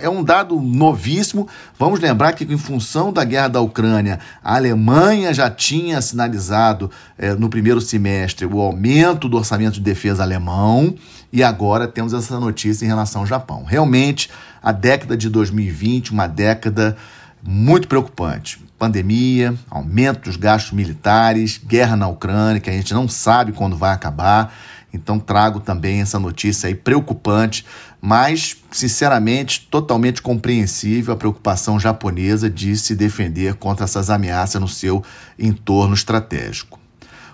é 0.00 0.08
um 0.08 0.24
dado 0.24 0.60
novíssimo. 0.60 1.46
Vamos 1.78 2.00
lembrar 2.00 2.32
que, 2.32 2.44
em 2.44 2.58
função 2.58 3.12
da 3.12 3.24
guerra 3.24 3.48
da 3.48 3.60
Ucrânia, 3.60 4.18
a 4.42 4.56
Alemanha 4.56 5.32
já 5.32 5.48
tinha 5.48 6.02
sinalizado 6.02 6.90
é, 7.16 7.32
no 7.34 7.48
primeiro 7.48 7.80
semestre 7.80 8.44
o 8.44 8.60
aumento 8.60 9.28
do 9.28 9.36
orçamento 9.36 9.74
de 9.74 9.80
defesa 9.80 10.22
alemão 10.22 10.94
e 11.32 11.42
agora 11.42 11.86
temos 11.86 12.12
essa 12.12 12.40
notícia 12.40 12.84
em 12.84 12.88
relação 12.88 13.20
ao 13.20 13.26
Japão. 13.26 13.64
Realmente, 13.64 14.28
a 14.60 14.72
década 14.72 15.16
de 15.16 15.28
2020, 15.28 16.10
uma 16.10 16.26
década 16.26 16.96
muito 17.42 17.88
preocupante. 17.88 18.60
Pandemia, 18.78 19.54
aumento 19.70 20.22
dos 20.24 20.36
gastos 20.36 20.72
militares, 20.72 21.60
guerra 21.64 21.96
na 21.96 22.08
Ucrânia, 22.08 22.60
que 22.60 22.70
a 22.70 22.72
gente 22.72 22.92
não 22.92 23.08
sabe 23.08 23.52
quando 23.52 23.76
vai 23.76 23.92
acabar. 23.92 24.52
Então 24.92 25.18
trago 25.18 25.60
também 25.60 26.00
essa 26.00 26.18
notícia 26.18 26.68
aí 26.68 26.74
preocupante, 26.74 27.64
mas 28.00 28.56
sinceramente 28.70 29.68
totalmente 29.70 30.20
compreensível 30.20 31.14
a 31.14 31.16
preocupação 31.16 31.78
japonesa 31.78 32.50
de 32.50 32.76
se 32.76 32.94
defender 32.94 33.54
contra 33.54 33.84
essas 33.84 34.10
ameaças 34.10 34.60
no 34.60 34.68
seu 34.68 35.02
entorno 35.38 35.94
estratégico. 35.94 36.78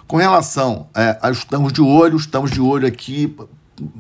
Com 0.07 0.19
relação, 0.19 0.87
é, 0.95 1.19
estamos 1.31 1.73
de 1.73 1.81
olho, 1.81 2.17
estamos 2.17 2.51
de 2.51 2.61
olho 2.61 2.87
aqui, 2.87 3.35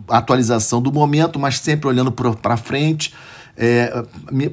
atualização 0.08 0.80
do 0.80 0.92
momento, 0.92 1.38
mas 1.38 1.58
sempre 1.58 1.88
olhando 1.88 2.12
para 2.12 2.56
frente. 2.56 3.12
É, 3.58 4.04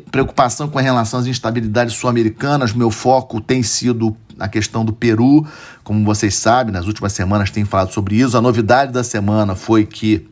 preocupação 0.09 0.69
com 0.69 0.79
relação 0.79 1.19
às 1.19 1.27
instabilidades 1.27 1.93
sul-americanas, 1.95 2.71
meu 2.71 2.89
foco 2.89 3.41
tem 3.41 3.61
sido 3.61 4.15
a 4.39 4.47
questão 4.47 4.83
do 4.83 4.93
Peru, 4.93 5.45
como 5.83 6.03
vocês 6.03 6.35
sabem, 6.35 6.73
nas 6.73 6.87
últimas 6.87 7.13
semanas 7.13 7.51
tem 7.51 7.65
falado 7.65 7.93
sobre 7.93 8.15
isso. 8.15 8.37
A 8.37 8.41
novidade 8.41 8.91
da 8.91 9.03
semana 9.03 9.55
foi 9.55 9.85
que 9.85 10.27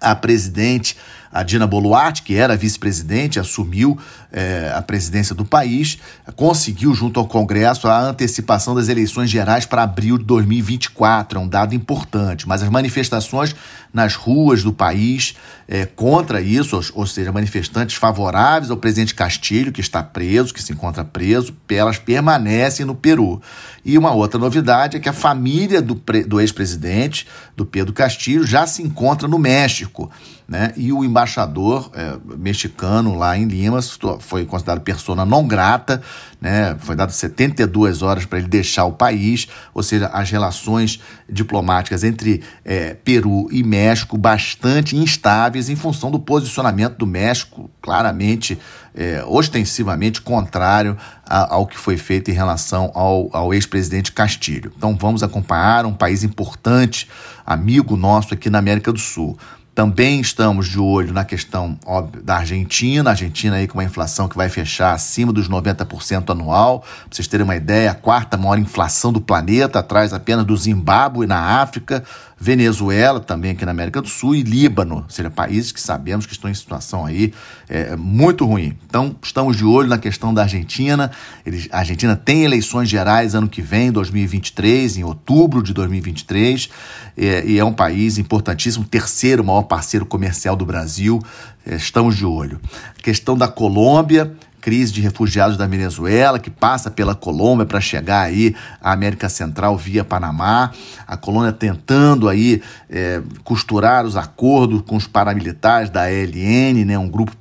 a 0.00 0.14
presidente 0.14 0.96
a 1.32 1.42
Dina 1.42 1.66
Boluarte, 1.66 2.22
que 2.22 2.34
era 2.34 2.56
vice-presidente, 2.56 3.40
assumiu 3.40 3.98
é, 4.30 4.72
a 4.74 4.82
presidência 4.82 5.34
do 5.34 5.44
país, 5.44 5.98
conseguiu, 6.36 6.94
junto 6.94 7.18
ao 7.18 7.26
Congresso, 7.26 7.88
a 7.88 8.00
antecipação 8.00 8.74
das 8.74 8.88
eleições 8.88 9.30
gerais 9.30 9.64
para 9.64 9.82
abril 9.82 10.18
de 10.18 10.24
2024. 10.24 11.38
É 11.38 11.42
um 11.42 11.48
dado 11.48 11.74
importante. 11.74 12.46
Mas 12.46 12.62
as 12.62 12.68
manifestações 12.68 13.54
nas 13.92 14.14
ruas 14.14 14.62
do 14.62 14.72
país 14.72 15.34
é, 15.68 15.86
contra 15.86 16.40
isso, 16.40 16.76
ou, 16.76 16.82
ou 17.02 17.06
seja, 17.06 17.32
manifestantes 17.32 17.96
favoráveis 17.96 18.70
ao 18.70 18.76
presidente 18.76 19.14
Castilho, 19.14 19.72
que 19.72 19.80
está 19.80 20.02
preso, 20.02 20.52
que 20.52 20.62
se 20.62 20.72
encontra 20.72 21.04
preso, 21.04 21.54
elas 21.70 21.98
permanecem 21.98 22.84
no 22.84 22.94
Peru. 22.94 23.40
E 23.84 23.98
uma 23.98 24.12
outra 24.12 24.38
novidade 24.38 24.96
é 24.96 25.00
que 25.00 25.08
a 25.08 25.12
família 25.12 25.82
do, 25.82 26.00
do 26.26 26.40
ex-presidente, 26.40 27.26
do 27.56 27.66
Pedro 27.66 27.92
Castilho, 27.92 28.46
já 28.46 28.66
se 28.66 28.82
encontra 28.82 29.26
no 29.26 29.38
México. 29.38 30.10
Né? 30.46 30.72
E 30.76 30.92
o 30.92 31.04
embaixador 31.04 31.90
é, 31.94 32.16
mexicano 32.36 33.16
lá 33.16 33.36
em 33.36 33.46
Lima 33.46 33.80
foi 34.20 34.44
considerado 34.44 34.82
persona 34.82 35.24
não 35.24 35.46
grata, 35.46 36.02
né? 36.42 36.76
foi 36.80 36.96
dado 36.96 37.12
72 37.12 38.02
horas 38.02 38.26
para 38.26 38.40
ele 38.40 38.48
deixar 38.48 38.84
o 38.84 38.92
país, 38.92 39.46
ou 39.72 39.80
seja, 39.80 40.08
as 40.08 40.28
relações 40.28 40.98
diplomáticas 41.30 42.02
entre 42.02 42.42
é, 42.64 42.94
Peru 42.94 43.46
e 43.52 43.62
México 43.62 44.18
bastante 44.18 44.96
instáveis 44.96 45.68
em 45.68 45.76
função 45.76 46.10
do 46.10 46.18
posicionamento 46.18 46.96
do 46.96 47.06
México, 47.06 47.70
claramente, 47.80 48.58
é, 48.92 49.22
ostensivamente 49.24 50.20
contrário 50.20 50.98
a, 51.24 51.54
ao 51.54 51.64
que 51.64 51.78
foi 51.78 51.96
feito 51.96 52.28
em 52.32 52.34
relação 52.34 52.90
ao, 52.92 53.30
ao 53.32 53.54
ex-presidente 53.54 54.10
Castilho. 54.10 54.72
Então 54.76 54.96
vamos 54.98 55.22
acompanhar 55.22 55.86
um 55.86 55.94
país 55.94 56.24
importante, 56.24 57.08
amigo 57.46 57.96
nosso 57.96 58.34
aqui 58.34 58.50
na 58.50 58.58
América 58.58 58.92
do 58.92 58.98
Sul. 58.98 59.38
Também 59.74 60.20
estamos 60.20 60.68
de 60.68 60.78
olho 60.78 61.14
na 61.14 61.24
questão 61.24 61.78
óbvio, 61.86 62.22
da 62.22 62.36
Argentina. 62.36 63.08
A 63.08 63.12
Argentina 63.12 63.56
aí 63.56 63.66
com 63.66 63.78
uma 63.78 63.84
inflação 63.84 64.28
que 64.28 64.36
vai 64.36 64.50
fechar 64.50 64.92
acima 64.92 65.32
dos 65.32 65.48
90% 65.48 66.28
anual. 66.30 66.80
Para 66.80 66.88
vocês 67.10 67.26
terem 67.26 67.44
uma 67.44 67.56
ideia, 67.56 67.90
a 67.90 67.94
quarta 67.94 68.36
maior 68.36 68.58
inflação 68.58 69.10
do 69.10 69.20
planeta, 69.20 69.78
atrás 69.78 70.12
apenas 70.12 70.44
do 70.44 70.54
Zimbábue 70.54 71.26
na 71.26 71.62
África. 71.62 72.04
Venezuela, 72.42 73.20
também 73.20 73.52
aqui 73.52 73.64
na 73.64 73.70
América 73.70 74.02
do 74.02 74.08
Sul, 74.08 74.34
e 74.34 74.42
Líbano, 74.42 74.96
ou 74.96 75.04
seja, 75.08 75.30
países 75.30 75.70
que 75.70 75.80
sabemos 75.80 76.26
que 76.26 76.32
estão 76.32 76.50
em 76.50 76.54
situação 76.54 77.06
aí 77.06 77.32
é, 77.68 77.94
muito 77.94 78.44
ruim. 78.44 78.76
Então, 78.84 79.14
estamos 79.22 79.56
de 79.56 79.64
olho 79.64 79.88
na 79.88 79.96
questão 79.96 80.34
da 80.34 80.42
Argentina. 80.42 81.12
Eles, 81.46 81.68
a 81.70 81.78
Argentina 81.78 82.16
tem 82.16 82.42
eleições 82.42 82.88
gerais 82.88 83.36
ano 83.36 83.48
que 83.48 83.62
vem, 83.62 83.92
2023, 83.92 84.96
em 84.96 85.04
outubro 85.04 85.62
de 85.62 85.72
2023, 85.72 86.68
é, 87.16 87.46
e 87.46 87.60
é 87.60 87.64
um 87.64 87.72
país 87.72 88.18
importantíssimo, 88.18 88.84
terceiro 88.86 89.44
maior 89.44 89.62
parceiro 89.62 90.04
comercial 90.04 90.56
do 90.56 90.66
Brasil. 90.66 91.22
É, 91.64 91.76
estamos 91.76 92.16
de 92.16 92.26
olho. 92.26 92.60
A 92.98 93.02
questão 93.02 93.38
da 93.38 93.46
Colômbia, 93.46 94.34
crise 94.62 94.92
de 94.92 95.00
refugiados 95.00 95.56
da 95.56 95.66
Venezuela, 95.66 96.38
que 96.38 96.48
passa 96.48 96.88
pela 96.88 97.16
Colômbia 97.16 97.66
para 97.66 97.80
chegar 97.80 98.22
aí 98.22 98.54
à 98.80 98.92
América 98.92 99.28
Central 99.28 99.76
via 99.76 100.04
Panamá. 100.04 100.70
A 101.04 101.16
Colômbia 101.16 101.52
tentando 101.52 102.28
aí 102.28 102.62
é, 102.88 103.20
costurar 103.42 104.06
os 104.06 104.16
acordos 104.16 104.80
com 104.86 104.96
os 104.96 105.08
paramilitares 105.08 105.90
da 105.90 106.10
ELN, 106.10 106.84
né, 106.84 106.96
um 106.96 107.08
grupo 107.08 107.36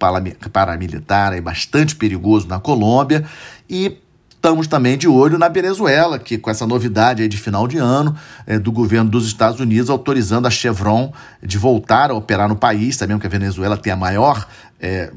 paramilitar 0.51 1.33
aí 1.33 1.39
bastante 1.39 1.95
perigoso 1.95 2.47
na 2.47 2.59
Colômbia. 2.59 3.23
E 3.69 4.00
Estamos 4.41 4.65
também 4.65 4.97
de 4.97 5.07
olho 5.07 5.37
na 5.37 5.47
Venezuela, 5.47 6.17
que 6.17 6.35
com 6.35 6.49
essa 6.49 6.65
novidade 6.65 7.27
de 7.27 7.37
final 7.37 7.67
de 7.67 7.77
ano 7.77 8.15
é, 8.47 8.57
do 8.57 8.71
governo 8.71 9.07
dos 9.07 9.27
Estados 9.27 9.59
Unidos 9.59 9.87
autorizando 9.87 10.47
a 10.47 10.49
Chevron 10.49 11.13
de 11.43 11.59
voltar 11.59 12.09
a 12.09 12.15
operar 12.15 12.49
no 12.49 12.55
país. 12.55 12.95
Sabemos 12.95 13.21
que 13.21 13.27
a 13.27 13.29
Venezuela 13.29 13.77
tem 13.77 13.93
a 13.93 13.95
maior, 13.95 14.47
é, 14.79 15.11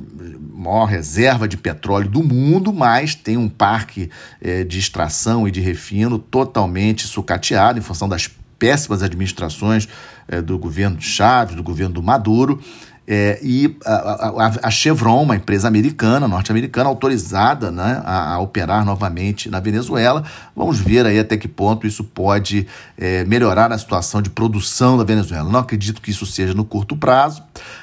maior 0.53 0.85
reserva 0.85 1.49
de 1.49 1.57
petróleo 1.57 2.07
do 2.07 2.23
mundo, 2.23 2.71
mas 2.71 3.15
tem 3.15 3.39
um 3.39 3.49
parque 3.49 4.11
é, 4.43 4.63
de 4.63 4.79
extração 4.79 5.49
e 5.49 5.51
de 5.51 5.63
refino 5.63 6.19
totalmente 6.19 7.07
sucateado 7.07 7.79
em 7.79 7.83
função 7.83 8.07
das 8.07 8.29
péssimas 8.59 9.03
administrações 9.03 9.89
do 10.45 10.59
governo 10.59 10.97
de 10.97 11.05
Chaves, 11.05 11.57
do 11.57 11.63
governo 11.63 11.95
do 11.95 12.03
Maduro. 12.03 12.63
É, 13.07 13.39
e 13.43 13.77
a, 13.85 13.93
a, 13.93 14.53
a, 14.63 14.71
Chevron, 14.71 15.23
uma 15.23 15.37
empresa 15.37 15.69
americana, 15.69 16.27
norte-americana, 16.27 16.89
autorizada 16.89 17.71
né, 17.71 18.01
a, 18.03 18.33
a, 18.33 18.39
operar 18.39 18.83
novamente 18.83 19.51
na 19.51 19.61
Venezuela. 19.61 20.25
Vamos 20.57 20.81
ver 20.81 21.05
aí 21.05 21.19
até 21.19 21.37
que 21.37 21.47
ponto 21.47 21.87
isso 21.87 22.03
pode 22.03 22.67
é, 22.97 23.23
melhorar 23.25 23.71
a 23.73 23.79
situação 23.79 24.23
de 24.23 24.31
produção 24.31 24.97
da 24.97 25.05
Venezuela. 25.05 25.51
Não 25.51 25.61
acredito 25.61 26.01
que 26.01 26.11
isso 26.11 26.25
seja 26.25 26.55
no 26.55 26.65
curto 26.65 26.97
prazo. 26.97 27.43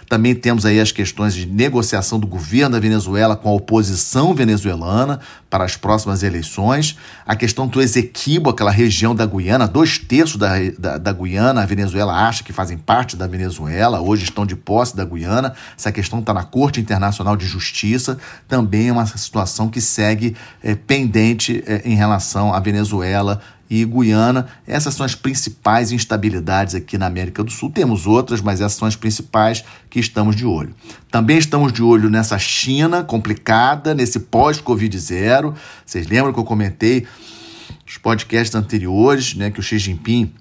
Também 0.10 0.34
temos 0.34 0.66
aí 0.66 0.80
as 0.80 0.92
questões 0.92 1.36
de 1.36 1.46
negociação 1.46 2.20
do 2.20 2.26
governo 2.26 2.72
da 2.72 2.80
Venezuela 2.80 3.36
com 3.36 3.48
a 3.48 3.54
oposição 3.54 4.34
venezuelana 4.34 5.20
para 5.52 5.66
as 5.66 5.76
próximas 5.76 6.24
eleições. 6.24 6.98
A 7.28 7.36
questão 7.36 7.68
do 7.68 7.82
Esequibo, 7.82 8.50
aquela 8.50 8.72
região 8.72 9.14
da 9.14 9.26
Guiana, 9.26 9.68
dois 9.68 9.98
terços 9.98 10.38
da, 10.38 10.54
da, 10.80 10.98
da 10.98 11.12
Guiana, 11.12 11.62
a 11.62 11.66
Venezuela 11.66 12.14
acha 12.14 12.42
que 12.42 12.54
fazem 12.54 12.78
parte 12.78 13.18
da 13.18 13.28
Venezuela, 13.28 14.00
hoje 14.00 14.24
estão 14.24 14.46
de 14.46 14.56
posse 14.56 14.96
da 14.96 15.04
Guiana. 15.04 15.54
Essa 15.78 15.92
questão 15.92 16.20
está 16.20 16.34
na 16.34 16.46
Corte 16.46 16.80
Internacional 16.80 17.36
de 17.36 17.46
Justiça. 17.46 18.18
Também 18.48 18.88
é 18.88 18.94
uma 18.94 19.06
situação 19.06 19.68
que 19.68 19.82
segue 19.82 20.38
é, 20.64 20.74
pendente 20.74 21.62
é, 21.68 21.82
em 21.84 21.96
relação 21.96 22.54
à 22.54 22.60
Venezuela 22.62 23.42
e 23.72 23.86
Guiana. 23.86 24.48
Essas 24.68 24.94
são 24.94 25.06
as 25.06 25.16
principais 25.16 25.94
instabilidades 25.94 26.76
aqui 26.76 26.98
na 26.98 27.06
América 27.06 27.42
do 27.42 27.50
Sul. 27.50 27.72
Temos 27.72 28.06
outras, 28.06 28.42
mas 28.42 28.60
essas 28.60 28.78
são 28.78 28.86
as 28.86 28.98
principais 28.98 29.64
que 29.90 29.98
estamos 29.98 30.36
de 30.36 30.46
olho. 30.46 30.76
Também 31.10 31.38
estamos 31.38 31.72
de 31.72 31.82
olho 31.82 32.10
nessa 32.10 32.38
China 32.38 33.02
complicada, 33.02 33.94
nesse 33.94 34.20
pós-Covid 34.20 35.00
zero. 35.00 35.56
Vocês 35.86 36.06
lembram 36.06 36.34
que 36.34 36.40
eu 36.40 36.44
comentei 36.44 37.08
os 37.88 37.98
podcasts 37.98 38.54
anteriores, 38.54 39.36
né, 39.36 39.50
que 39.50 39.62
o 39.62 39.64
Xi 39.64 39.80
Jinping, 39.80 40.34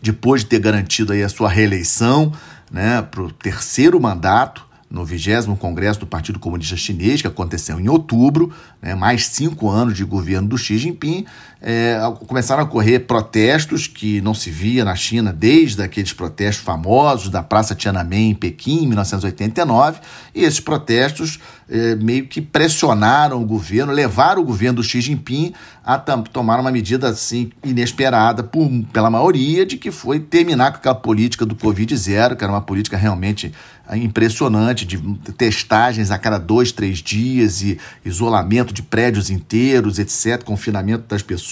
depois 0.00 0.42
de 0.42 0.46
ter 0.46 0.60
garantido 0.60 1.12
aí 1.12 1.22
a 1.24 1.28
sua 1.28 1.48
reeleição 1.48 2.32
né, 2.70 3.02
para 3.02 3.22
o 3.22 3.32
terceiro 3.32 4.00
mandato, 4.00 4.64
no 4.92 5.06
20 5.06 5.56
Congresso 5.58 6.00
do 6.00 6.06
Partido 6.06 6.38
Comunista 6.38 6.76
Chinês, 6.76 7.22
que 7.22 7.26
aconteceu 7.26 7.80
em 7.80 7.88
outubro, 7.88 8.52
né, 8.80 8.94
mais 8.94 9.26
cinco 9.26 9.70
anos 9.70 9.96
de 9.96 10.04
governo 10.04 10.48
do 10.48 10.58
Xi 10.58 10.76
Jinping, 10.76 11.24
é, 11.64 11.96
começaram 12.26 12.62
a 12.62 12.64
ocorrer 12.64 13.06
protestos 13.06 13.86
que 13.86 14.20
não 14.20 14.34
se 14.34 14.50
via 14.50 14.84
na 14.84 14.96
China 14.96 15.32
desde 15.32 15.80
aqueles 15.80 16.12
protestos 16.12 16.64
famosos 16.64 17.28
da 17.28 17.40
Praça 17.40 17.72
Tiananmen 17.72 18.30
em 18.30 18.34
Pequim, 18.34 18.82
em 18.82 18.86
1989, 18.88 20.00
e 20.34 20.42
esses 20.42 20.58
protestos 20.58 21.38
é, 21.70 21.94
meio 21.94 22.26
que 22.26 22.40
pressionaram 22.40 23.40
o 23.40 23.46
governo, 23.46 23.92
levaram 23.92 24.42
o 24.42 24.44
governo 24.44 24.76
do 24.76 24.82
Xi 24.82 25.00
Jinping 25.00 25.54
a 25.84 25.96
tomar 25.98 26.58
uma 26.58 26.72
medida 26.72 27.08
assim 27.08 27.52
inesperada 27.64 28.42
por, 28.42 28.68
pela 28.92 29.08
maioria 29.08 29.64
de 29.64 29.76
que 29.76 29.92
foi 29.92 30.18
terminar 30.18 30.72
com 30.72 30.78
aquela 30.78 30.94
política 30.96 31.46
do 31.46 31.54
Covid 31.54 31.96
zero, 31.96 32.34
que 32.34 32.42
era 32.42 32.52
uma 32.52 32.60
política 32.60 32.96
realmente 32.96 33.52
impressionante 33.94 34.86
de 34.86 34.98
testagens 35.36 36.10
a 36.10 36.18
cada 36.18 36.38
dois, 36.38 36.72
três 36.72 36.98
dias 36.98 37.62
e 37.62 37.78
isolamento 38.04 38.72
de 38.72 38.82
prédios 38.82 39.28
inteiros, 39.28 39.98
etc., 39.98 40.42
confinamento 40.44 41.04
das 41.08 41.22
pessoas 41.22 41.51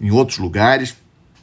em 0.00 0.10
outros 0.10 0.38
lugares. 0.38 0.94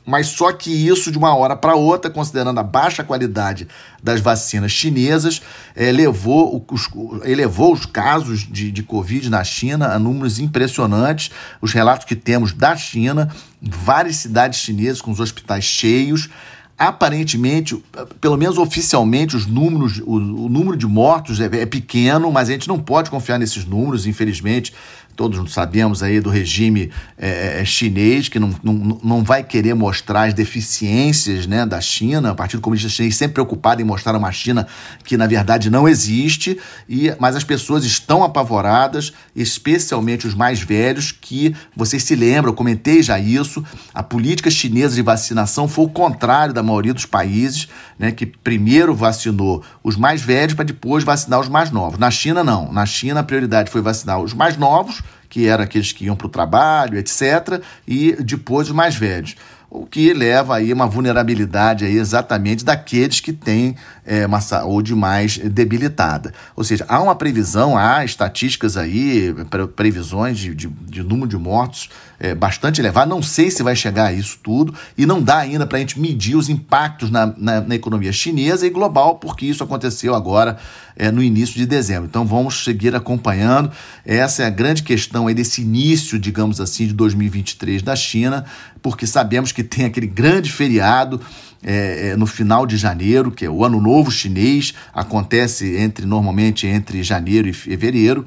Mas 0.05 0.27
só 0.27 0.51
que 0.51 0.69
isso, 0.69 1.12
de 1.12 1.17
uma 1.17 1.33
hora 1.33 1.55
para 1.55 1.75
outra, 1.75 2.12
considerando 2.12 2.60
a 2.60 2.63
baixa 2.63 3.03
qualidade 3.03 3.67
das 4.01 4.19
vacinas 4.19 4.72
chinesas, 4.72 5.41
os, 5.75 7.22
elevou 7.24 7.72
os 7.74 7.86
casos 7.86 8.41
de, 8.41 8.69
de 8.69 8.83
Covid 8.83 9.29
na 9.29 9.43
China 9.45 9.93
a 9.93 10.00
números 10.00 10.39
impressionantes. 10.39 11.31
Os 11.62 11.72
relatos 11.72 12.05
que 12.05 12.15
temos 12.15 12.51
da 12.51 12.75
China, 12.75 13.33
várias 13.62 14.17
cidades 14.17 14.60
chinesas 14.60 15.01
com 15.01 15.12
os 15.12 15.22
hospitais 15.22 15.63
cheios 15.63 16.29
aparentemente, 16.77 17.81
pelo 18.19 18.36
menos 18.36 18.57
oficialmente, 18.57 19.36
os 19.36 19.45
números, 19.45 20.00
o, 20.00 20.15
o 20.15 20.50
número 20.50 20.75
de 20.75 20.88
mortos 20.88 21.39
é, 21.39 21.45
é, 21.45 21.65
pequeno, 21.65 22.31
mas 22.31 22.50
a 22.50 22.51
gente 22.51 22.67
não 22.67 22.79
pode 22.79 23.10
confiar 23.10 23.38
nesses 23.39 23.63
números, 23.63 24.05
infelizmente. 24.05 24.74
Todos 25.15 25.53
sabemos 25.53 26.01
aí 26.01 26.20
do 26.20 26.29
regime 26.29 26.91
é, 27.17 27.62
é, 27.62 27.65
chinês, 27.65 28.29
que 28.29 28.39
não, 28.39 28.53
não, 28.63 29.00
não 29.03 29.24
vai 29.24 29.43
querer 29.43 29.74
mostrar 29.74 30.24
as 30.24 30.34
deficiências 30.34 31.46
né, 31.46 31.65
da 31.65 31.79
China, 31.79 32.32
o 32.32 32.36
Partido 32.36 32.62
Comunista 32.62 32.89
Chinês 32.89 33.15
sempre 33.15 33.36
preocupado 33.36 33.82
em 33.82 33.86
mostrar 33.86 34.15
uma 34.15 34.32
China 34.32 34.67
que 35.03 35.17
na 35.17 35.27
verdade 35.27 35.70
não 35.70 35.88
existe, 35.88 36.60
e, 36.88 37.13
mas 37.20 37.36
as 37.36 37.43
pessoas 37.43 37.86
estão 37.86 38.24
apavoradas, 38.24 39.13
especialmente 39.36 40.25
os 40.25 40.34
mais 40.34 40.62
velhos, 40.62 41.12
que 41.12 41.55
vocês 41.75 42.03
se 42.03 42.15
lembram, 42.15 42.51
eu 42.51 42.55
comentei 42.55 43.03
já 43.03 43.20
isso, 43.20 43.63
a 43.93 44.01
política 44.01 44.50
chinesa 44.50 44.96
de 44.96 45.01
vacinação 45.01 45.67
foi 45.67 45.86
o 45.86 45.89
contrário 45.89 46.53
da 46.53 46.63
maioria 46.63 46.93
dos 46.93 47.05
países, 47.05 47.67
né, 47.98 48.12
que 48.12 48.25
primeiro 48.25 48.96
vacinou 48.96 49.63
os 49.84 49.96
mais 49.96 50.22
velhos 50.22 50.53
para 50.53 50.65
depois 50.65 51.03
vacinar 51.03 51.39
os 51.39 51.48
mais 51.48 51.72
novos. 51.72 52.00
Na 52.00 52.10
China, 52.10 52.43
não. 52.43 52.72
Na 52.72 52.86
China, 52.86 53.20
a 53.20 53.24
prioridade 53.24 53.70
foi 53.70 53.82
vacinar 53.82 54.20
os 54.20 54.34
mais 54.34 54.58
novos, 54.58 55.02
que 55.34 55.48
eram 55.48 55.63
aqueles 55.63 55.92
que 55.92 56.06
iam 56.06 56.16
para 56.16 56.28
o 56.28 56.30
trabalho, 56.30 56.96
etc., 56.96 57.60
e 57.88 58.16
depois 58.24 58.68
os 58.68 58.75
mais 58.75 58.96
velhos 58.96 59.36
o 59.74 59.88
que 59.88 60.13
leva 60.13 60.56
aí 60.56 60.72
uma 60.72 60.86
vulnerabilidade 60.86 61.84
aí 61.84 61.98
exatamente 61.98 62.63
daqueles 62.63 63.20
que 63.20 63.34
têm 63.34 63.75
é, 64.05 64.25
uma 64.25 64.41
saúde 64.41 64.93
mais 64.95 65.38
debilitada. 65.38 66.33
Ou 66.55 66.63
seja, 66.63 66.86
há 66.88 67.01
uma 67.01 67.15
previsão, 67.15 67.77
há 67.77 68.03
estatísticas 68.03 68.77
aí, 68.77 69.33
previsões 69.75 70.38
de, 70.38 70.53
de, 70.53 70.67
de 70.67 71.03
número 71.03 71.27
de 71.27 71.38
mortos 71.38 71.89
é, 72.24 72.33
bastante 72.33 72.79
elevado. 72.79 73.10
Não 73.10 73.22
sei 73.22 73.51
se 73.51 73.62
vai 73.62 73.75
chegar 73.75 74.05
a 74.05 74.13
isso 74.13 74.39
tudo 74.41 74.74
e 74.98 75.05
não 75.05 75.22
dá 75.22 75.39
ainda 75.39 75.67
para 75.67 75.77
a 75.77 75.81
gente 75.81 76.00
medir 76.00 76.38
os 76.38 76.48
impactos 76.48 77.12
na, 77.12 77.33
na, 77.38 77.60
na, 77.60 77.75
economia 77.75 78.13
chinesa 78.13 78.65
e 78.65 78.69
global, 78.69 79.15
porque 79.15 79.45
isso 79.45 79.62
aconteceu 79.62 80.15
agora 80.15 80.57
é, 80.95 81.12
no 81.12 81.22
início 81.22 81.55
de 81.55 81.65
dezembro. 81.65 82.05
Então 82.05 82.25
vamos 82.25 82.63
seguir 82.63 82.95
acompanhando. 82.95 83.69
Essa 84.05 84.43
é 84.43 84.45
a 84.45 84.50
grande 84.50 84.83
questão 84.83 85.27
aí 85.27 85.33
desse 85.33 85.62
início, 85.62 86.17
digamos 86.17 86.62
assim, 86.62 86.88
de 86.88 86.93
2023 86.93 87.81
da 87.81 87.95
China, 87.95 88.45
porque 88.81 89.05
sabemos 89.05 89.51
que 89.51 89.62
tem 89.62 89.86
aquele 89.86 90.07
grande 90.07 90.50
feriado. 90.51 91.19
É, 91.65 92.10
é, 92.10 92.17
no 92.17 92.25
final 92.25 92.65
de 92.65 92.75
janeiro, 92.75 93.31
que 93.31 93.45
é 93.45 93.50
o 93.50 93.63
Ano 93.63 93.79
Novo 93.79 93.93
Chinês, 94.12 94.74
acontece 94.94 95.78
entre 95.78 96.06
normalmente 96.06 96.68
entre 96.68 97.04
janeiro 97.04 97.48
e 97.48 97.54
fevereiro 97.54 98.26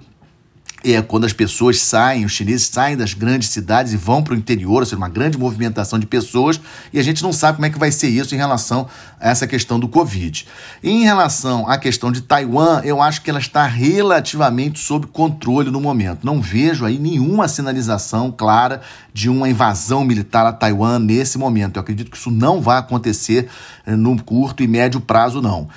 é 0.84 1.02
quando 1.02 1.24
as 1.24 1.32
pessoas 1.32 1.80
saem, 1.80 2.24
os 2.24 2.32
chineses 2.32 2.68
saem 2.68 2.96
das 2.96 3.14
grandes 3.14 3.48
cidades 3.48 3.92
e 3.92 3.96
vão 3.96 4.22
para 4.22 4.34
o 4.34 4.36
interior, 4.36 4.80
ou 4.80 4.84
seja, 4.84 4.96
uma 4.96 5.08
grande 5.08 5.38
movimentação 5.38 5.98
de 5.98 6.06
pessoas, 6.06 6.60
e 6.92 6.98
a 6.98 7.02
gente 7.02 7.22
não 7.22 7.32
sabe 7.32 7.56
como 7.56 7.66
é 7.66 7.70
que 7.70 7.78
vai 7.78 7.90
ser 7.90 8.08
isso 8.08 8.34
em 8.34 8.38
relação 8.38 8.86
a 9.20 9.30
essa 9.30 9.46
questão 9.46 9.80
do 9.80 9.88
Covid. 9.88 10.46
Em 10.82 11.02
relação 11.02 11.68
à 11.68 11.76
questão 11.78 12.12
de 12.12 12.20
Taiwan, 12.20 12.82
eu 12.84 13.02
acho 13.02 13.22
que 13.22 13.30
ela 13.30 13.38
está 13.38 13.66
relativamente 13.66 14.78
sob 14.78 15.06
controle 15.08 15.70
no 15.70 15.80
momento. 15.80 16.24
Não 16.24 16.40
vejo 16.40 16.84
aí 16.84 16.98
nenhuma 16.98 17.48
sinalização 17.48 18.30
clara 18.30 18.80
de 19.12 19.28
uma 19.28 19.48
invasão 19.48 20.04
militar 20.04 20.46
a 20.46 20.52
Taiwan 20.52 20.98
nesse 20.98 21.38
momento. 21.38 21.76
Eu 21.76 21.80
acredito 21.80 22.10
que 22.10 22.16
isso 22.16 22.30
não 22.30 22.60
vai 22.60 22.78
acontecer 22.78 23.48
eh, 23.86 23.96
no 23.96 24.22
curto 24.22 24.62
e 24.62 24.68
médio 24.68 25.00
prazo, 25.00 25.40
não. 25.40 25.68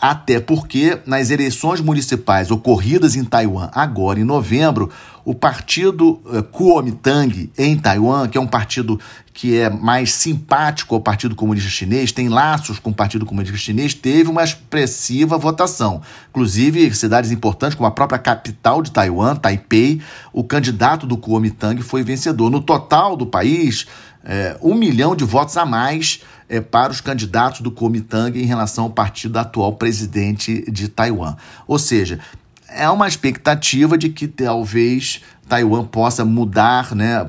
Até 0.00 0.40
porque 0.40 0.98
nas 1.06 1.30
eleições 1.30 1.80
municipais 1.80 2.50
ocorridas 2.50 3.14
em 3.14 3.24
Taiwan 3.24 3.68
agora 3.72 4.18
em 4.18 4.24
novembro, 4.24 4.45
novembro, 4.46 4.90
o 5.24 5.34
partido 5.34 6.20
uh, 6.24 6.40
Kuomintang 6.44 7.50
em 7.58 7.76
Taiwan, 7.76 8.28
que 8.28 8.38
é 8.38 8.40
um 8.40 8.46
partido 8.46 8.98
que 9.34 9.58
é 9.58 9.68
mais 9.68 10.12
simpático 10.12 10.94
ao 10.94 11.00
Partido 11.00 11.34
Comunista 11.34 11.68
Chinês, 11.68 12.12
tem 12.12 12.28
laços 12.28 12.78
com 12.78 12.90
o 12.90 12.94
Partido 12.94 13.26
Comunista 13.26 13.58
Chinês, 13.58 13.92
teve 13.92 14.30
uma 14.30 14.44
expressiva 14.44 15.36
votação. 15.36 16.00
Inclusive, 16.30 16.94
cidades 16.94 17.32
importantes, 17.32 17.74
como 17.74 17.88
a 17.88 17.90
própria 17.90 18.20
capital 18.20 18.80
de 18.80 18.92
Taiwan, 18.92 19.34
Taipei, 19.34 20.00
o 20.32 20.44
candidato 20.44 21.06
do 21.06 21.18
Kuomintang 21.18 21.82
foi 21.82 22.04
vencedor. 22.04 22.48
No 22.48 22.62
total 22.62 23.16
do 23.16 23.26
país, 23.26 23.86
é, 24.24 24.56
um 24.62 24.74
milhão 24.74 25.16
de 25.16 25.24
votos 25.24 25.56
a 25.56 25.66
mais 25.66 26.20
é, 26.48 26.60
para 26.60 26.92
os 26.92 27.00
candidatos 27.00 27.60
do 27.60 27.70
Kuomintang 27.70 28.40
em 28.40 28.46
relação 28.46 28.84
ao 28.84 28.90
partido 28.90 29.38
atual 29.38 29.72
presidente 29.72 30.64
de 30.70 30.88
Taiwan. 30.88 31.36
Ou 31.66 31.78
seja, 31.78 32.20
é 32.68 32.88
uma 32.90 33.08
expectativa 33.08 33.96
de 33.96 34.08
que 34.08 34.26
talvez 34.26 35.22
Taiwan 35.48 35.84
possa 35.84 36.24
mudar, 36.24 36.94
né, 36.94 37.24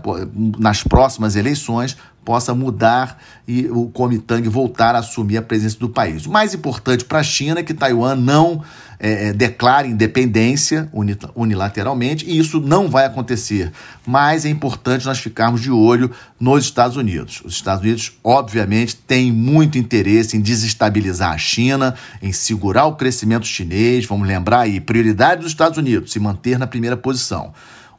nas 0.58 0.84
próximas 0.84 1.36
eleições, 1.36 1.96
possa 2.28 2.54
mudar 2.54 3.24
e 3.48 3.68
o 3.70 3.88
Kuomintang 3.88 4.50
voltar 4.50 4.96
a 4.96 5.00
assumir 5.00 5.38
a 5.38 5.42
presença 5.42 5.80
do 5.80 5.88
país. 5.88 6.26
O 6.26 6.30
mais 6.30 6.54
importante 6.54 7.06
para 7.06 7.20
a 7.20 7.24
China 7.24 7.62
é 7.62 7.64
que 7.64 7.74
Taiwan 7.74 8.16
não 8.16 8.62
é, 9.00 9.30
é 9.30 9.34
declare 9.34 9.88
independência 9.88 10.90
unilateralmente, 11.34 12.26
e 12.30 12.38
isso 12.38 12.60
não 12.60 12.90
vai 12.90 13.06
acontecer. 13.06 13.72
Mas 14.06 14.44
é 14.44 14.50
importante 14.50 15.06
nós 15.06 15.20
ficarmos 15.20 15.62
de 15.62 15.72
olho 15.72 16.12
nos 16.38 16.66
Estados 16.66 16.98
Unidos. 16.98 17.42
Os 17.46 17.54
Estados 17.54 17.82
Unidos, 17.82 18.12
obviamente, 18.22 18.98
têm 18.98 19.32
muito 19.32 19.78
interesse 19.78 20.36
em 20.36 20.42
desestabilizar 20.42 21.32
a 21.32 21.38
China, 21.38 21.96
em 22.22 22.34
segurar 22.34 22.88
o 22.88 22.96
crescimento 22.98 23.48
chinês. 23.48 24.06
Vamos 24.06 24.28
lembrar 24.28 24.62
aí, 24.62 24.82
prioridade 24.82 25.44
dos 25.44 25.52
Estados 25.52 25.78
Unidos, 25.78 26.12
se 26.12 26.20
manter 26.20 26.60
na 26.60 26.68
primeira 26.68 26.98
posição 26.98 27.54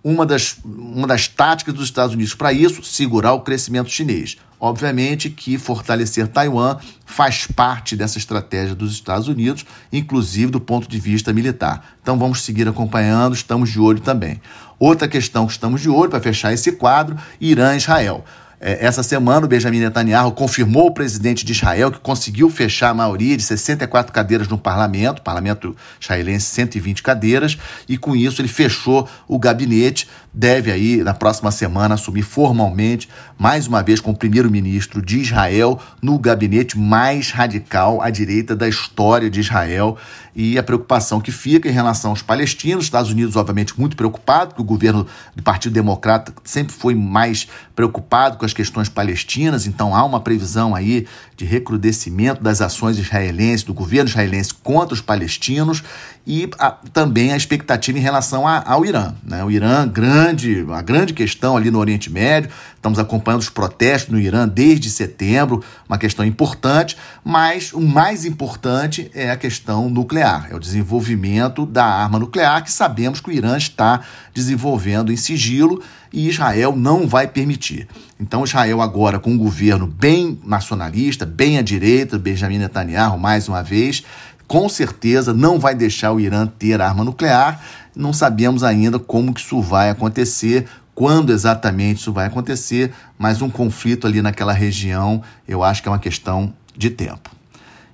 uma 0.09 0.25
das, 0.25 0.57
uma 0.65 1.07
das 1.07 1.29
táticas 1.29 1.75
dos 1.75 1.85
Estados 1.85 2.15
Unidos 2.15 2.35
para 2.35 2.51
isso, 2.51 2.83
segurar 2.83 3.35
o 3.35 3.43
crescimento 3.43 3.91
chinês. 3.91 4.39
Obviamente 4.59 5.29
que 5.29 5.59
fortalecer 5.59 6.27
Taiwan 6.27 6.79
faz 7.05 7.47
parte 7.47 7.95
dessa 7.95 8.17
estratégia 8.17 8.75
dos 8.75 8.93
Estados 8.93 9.29
Unidos, 9.29 9.67
inclusive 9.93 10.51
do 10.51 10.61
ponto 10.61 10.89
de 10.89 10.99
vista 10.99 11.31
militar. 11.31 11.97
Então 12.03 12.19
vamos 12.19 12.41
seguir 12.41 12.67
acompanhando, 12.67 13.35
estamos 13.35 13.69
de 13.71 13.79
olho 13.79 14.01
também. 14.01 14.41
Outra 14.79 15.07
questão 15.07 15.47
que 15.47 15.53
estamos 15.53 15.83
de 15.83 15.91
olho 15.91 16.09
para 16.09 16.21
fechar 16.21 16.55
esse 16.55 16.73
quadro: 16.73 17.15
Irã 17.39 17.75
e 17.75 17.77
Israel. 17.77 18.25
É, 18.61 18.85
essa 18.85 19.05
semana, 19.05 19.47
o 19.47 19.49
Benjamin 19.49 19.79
Netanyahu 19.79 20.33
confirmou 20.33 20.89
o 20.89 20.91
presidente 20.91 21.45
de 21.45 21.53
Israel 21.53 21.93
que 21.93 22.01
conseguiu 22.01 22.51
fechar 22.51 22.91
a 22.91 22.95
maioria 22.95 23.37
de 23.37 23.43
64 23.43 24.13
cadeiras 24.13 24.49
no 24.49 24.59
parlamento, 24.59 25.23
parlamento 25.23 25.77
israelense 26.01 26.47
120 26.47 27.03
cadeiras, 27.03 27.57
e 27.89 27.97
com 27.97 28.17
isso 28.17 28.41
ele 28.43 28.49
fechou 28.49 29.09
o 29.29 29.39
gabinete. 29.39 30.09
Deve 30.35 30.73
aí, 30.73 30.99
na 30.99 31.15
próxima 31.15 31.51
semana, 31.51 31.95
assumir 31.95 32.23
formalmente, 32.23 33.09
mais 33.37 33.67
uma 33.67 33.83
vez, 33.83 34.01
como 34.01 34.17
primeiro-ministro 34.17 35.01
de 35.01 35.19
Israel, 35.19 35.81
no 36.03 36.19
gabinete 36.19 36.77
mais 36.77 37.31
radical 37.31 38.03
à 38.03 38.11
direita 38.11 38.55
da 38.55 38.69
história 38.69 39.31
de 39.31 39.41
Israel 39.41 39.97
e 40.35 40.57
a 40.57 40.63
preocupação 40.63 41.21
que 41.21 41.33
fica 41.33 41.69
em 41.69 41.73
relação 41.73 42.11
aos 42.11 42.23
palestinos. 42.23 42.85
Estados 42.85 43.11
Unidos, 43.11 43.35
obviamente, 43.35 43.79
muito 43.79 43.97
preocupado, 43.97 44.51
porque 44.51 44.63
o 44.63 44.65
governo 44.65 45.05
do 45.35 45.43
Partido 45.43 45.73
Democrata 45.73 46.33
sempre 46.45 46.73
foi 46.73 46.95
mais 46.95 47.49
preocupado 47.75 48.37
com 48.39 48.47
as 48.49 48.53
questões 48.53 48.89
palestinas, 48.89 49.67
então 49.67 49.95
há 49.95 50.05
uma 50.05 50.21
previsão 50.21 50.75
aí 50.75 51.07
de 51.39 51.45
recrudescimento 51.45 52.43
das 52.43 52.61
ações 52.61 52.99
israelenses, 52.99 53.63
do 53.63 53.73
governo 53.73 54.11
israelense 54.11 54.53
contra 54.53 54.93
os 54.93 55.01
palestinos 55.01 55.85
e 56.27 56.51
a, 56.59 56.73
também 56.93 57.33
a 57.33 57.37
expectativa 57.37 57.97
em 57.97 58.01
relação 58.01 58.47
a, 58.47 58.61
ao 58.67 58.85
Irã. 58.85 59.15
Né? 59.23 59.45
O 59.45 59.51
Irã, 59.51 59.87
grande, 59.87 60.67
a 60.69 60.83
grande 60.83 61.15
questão 61.15 61.57
ali 61.57 61.71
no 61.71 61.79
Oriente 61.79 62.11
Médio, 62.11 62.51
estamos 62.75 62.99
acompanhando 62.99 63.41
os 63.41 63.49
protestos 63.49 64.13
no 64.13 64.19
Irã 64.19 64.49
desde 64.49 64.91
setembro, 64.91 65.63
uma 65.89 65.97
questão 65.97 66.25
importante, 66.25 66.97
mas 67.25 67.73
o 67.73 67.81
mais 67.81 68.25
importante 68.25 69.09
é 69.15 69.31
a 69.31 69.37
questão 69.37 69.89
nuclear, 69.89 70.49
é 70.51 70.57
o 70.57 70.61
desenvolvimento 70.61 71.65
da 71.65 71.85
arma 71.85 72.19
nuclear, 72.19 72.65
que 72.65 72.73
sabemos 72.73 73.21
que 73.21 73.31
o 73.31 73.33
Irã 73.33 73.57
está 73.57 74.01
desenvolvendo 74.35 75.13
em 75.13 75.17
sigilo 75.17 75.81
e 76.13 76.29
Israel 76.29 76.75
não 76.75 77.07
vai 77.07 77.27
permitir. 77.27 77.87
Então, 78.21 78.45
Israel 78.45 78.81
agora 78.81 79.19
com 79.19 79.31
um 79.31 79.39
governo 79.39 79.87
bem 79.87 80.41
nacionalista, 80.45 81.25
bem 81.29 81.59
à 81.59 81.63
direita, 81.63 82.19
Benjamin 82.19 82.59
Netanyahu 82.59 83.19
mais 83.19 83.49
uma 83.49 83.63
vez, 83.63 84.03
com 84.47 84.69
certeza 84.69 85.35
não 85.35 85.61
vai 85.61 85.75
deixar 85.75 86.13
o 86.13 86.19
Irã 86.19 86.47
ter 86.47 86.81
arma 86.81 87.05
nuclear. 87.05 87.61
Não 87.95 88.13
sabemos 88.13 88.65
ainda 88.65 88.99
como 88.99 89.35
que 89.35 89.41
isso 89.41 89.61
vai 89.61 89.91
acontecer, 89.91 90.67
quando 90.95 91.31
exatamente 91.31 92.01
isso 92.01 92.13
vai 92.13 92.27
acontecer, 92.27 92.93
mas 93.17 93.43
um 93.43 93.51
conflito 93.51 94.07
ali 94.07 94.21
naquela 94.21 94.53
região, 94.53 95.23
eu 95.47 95.63
acho 95.63 95.83
que 95.83 95.89
é 95.89 95.93
uma 95.93 95.99
questão 95.99 96.53
de 96.77 96.91
tempo. 96.91 97.38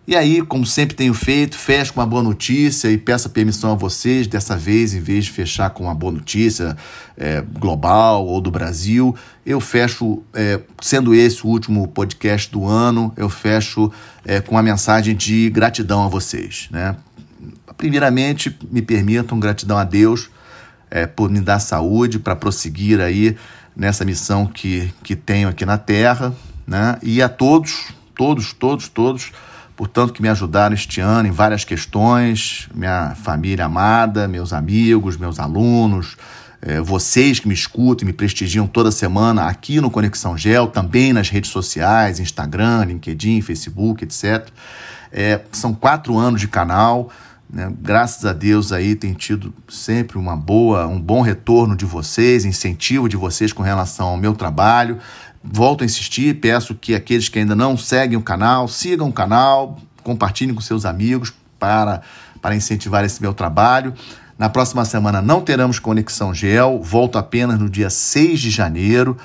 E 0.07 0.15
aí, 0.15 0.43
como 0.43 0.67
sempre 0.67 0.95
tenho 0.95 1.15
feito, 1.15 1.57
fecho 1.57 1.95
com 1.95 2.01
uma 2.01 2.07
boa 2.07 2.23
notícia 2.23 2.91
e 2.91 2.99
peço 2.99 3.31
permissão 3.31 3.73
a 3.73 3.75
vocês, 3.75 4.27
dessa 4.27 4.55
vez, 4.55 4.93
em 4.93 5.01
vez 5.01 5.25
de 5.25 5.31
fechar 5.31 5.71
com 5.71 5.85
uma 5.85 5.95
boa 5.95 6.13
notícia 6.13 6.77
é, 7.17 7.41
global 7.41 8.27
ou 8.27 8.39
do 8.39 8.51
Brasil, 8.51 9.17
eu 9.47 9.59
fecho, 9.61 10.23
é, 10.35 10.61
sendo 10.83 11.15
esse 11.15 11.47
o 11.47 11.49
último 11.49 11.89
podcast 11.89 12.53
do 12.53 12.67
ano, 12.67 13.15
eu 13.17 13.31
fecho 13.31 13.91
é, 14.27 14.43
com 14.43 14.57
uma 14.57 14.63
mensagem 14.63 15.17
de 15.17 15.49
gratidão 15.49 16.05
a 16.05 16.09
vocês. 16.09 16.69
Né? 16.71 16.95
Primeiramente, 17.79 18.55
me 18.71 18.83
permitam 18.83 19.41
gratidão 19.41 19.79
a 19.79 19.85
Deus 19.85 20.29
é, 20.91 21.07
por 21.07 21.31
me 21.31 21.41
dar 21.41 21.61
saúde 21.61 22.19
para 22.19 22.37
prosseguir 22.37 23.01
aí 23.01 23.39
nessa 23.75 24.05
missão 24.05 24.47
que, 24.47 24.93
que 25.03 25.17
tenho 25.17 25.49
aqui 25.49 25.65
na 25.65 25.79
Terra, 25.79 26.35
né? 26.67 26.99
e 27.03 27.23
a 27.23 27.29
todos, 27.29 27.87
todos, 28.15 28.53
todos, 28.53 28.87
todos 28.87 29.33
portanto, 29.77 30.13
que 30.13 30.23
me 30.23 30.29
ajudaram 30.29 30.75
este 30.75 31.01
ano 31.01 31.29
em 31.29 31.33
várias 31.33 31.65
questões, 31.65 32.69
minha 32.75 33.15
família 33.15 33.65
amada, 33.65 34.29
meus 34.29 34.53
amigos, 34.53 35.17
meus 35.17 35.39
alunos, 35.39 36.17
é, 36.67 36.81
vocês 36.81 37.39
que 37.39 37.47
me 37.47 37.53
escutam 37.53 38.05
e 38.05 38.07
me 38.07 38.13
prestigiam 38.13 38.67
toda 38.67 38.91
semana 38.91 39.47
aqui 39.49 39.83
no 39.83 39.91
Conexão 39.91 40.37
Gel, 40.39 40.69
também 40.69 41.13
nas 41.13 41.29
redes 41.29 41.51
sociais, 41.51 42.19
Instagram, 42.19 42.85
LinkedIn, 42.85 43.43
Facebook, 43.43 44.03
etc. 44.03 44.49
É, 45.13 45.43
são 45.53 45.75
quatro 45.75 46.17
anos 46.17 46.41
de 46.41 46.49
canal. 46.49 47.11
Né? 47.51 47.71
Graças 47.81 48.25
a 48.25 48.33
Deus 48.33 48.73
aí 48.73 48.97
tem 48.97 49.13
tido 49.13 49.53
sempre 49.69 50.17
uma 50.17 50.35
boa, 50.35 50.87
um 50.87 50.99
bom 50.99 51.21
retorno 51.21 51.77
de 51.77 51.85
vocês, 51.85 52.47
incentivo 52.47 53.09
de 53.11 53.17
vocês 53.17 53.53
com 53.53 53.63
relação 53.63 54.09
ao 54.09 54.17
meu 54.17 54.35
trabalho. 54.35 54.99
Volto 55.47 55.83
a 55.83 55.85
insistir, 55.85 56.41
peço 56.41 56.75
que 56.75 56.95
aqueles 56.95 57.29
que 57.29 57.39
ainda 57.39 57.55
não 57.55 57.77
seguem 57.77 58.17
o 58.17 58.23
canal, 58.23 58.67
sigam 58.67 59.09
o 59.09 59.13
canal, 59.13 59.79
compartilhem 60.03 60.55
com 60.55 60.61
seus 60.61 60.87
amigos 60.87 61.35
para, 61.59 62.01
para 62.41 62.57
incentivar 62.57 63.05
esse 63.05 63.21
meu 63.21 63.35
trabalho. 63.35 63.93
Na 64.39 64.49
próxima 64.49 64.85
semana 64.85 65.21
não 65.21 65.43
teremos 65.43 65.79
Conexão 65.79 66.35
Gel, 66.35 66.81
volto 66.83 67.19
apenas 67.19 67.59
no 67.59 67.69
dia 67.69 67.91
6 67.91 68.41
de 68.41 68.51
janeiro. 68.51 69.17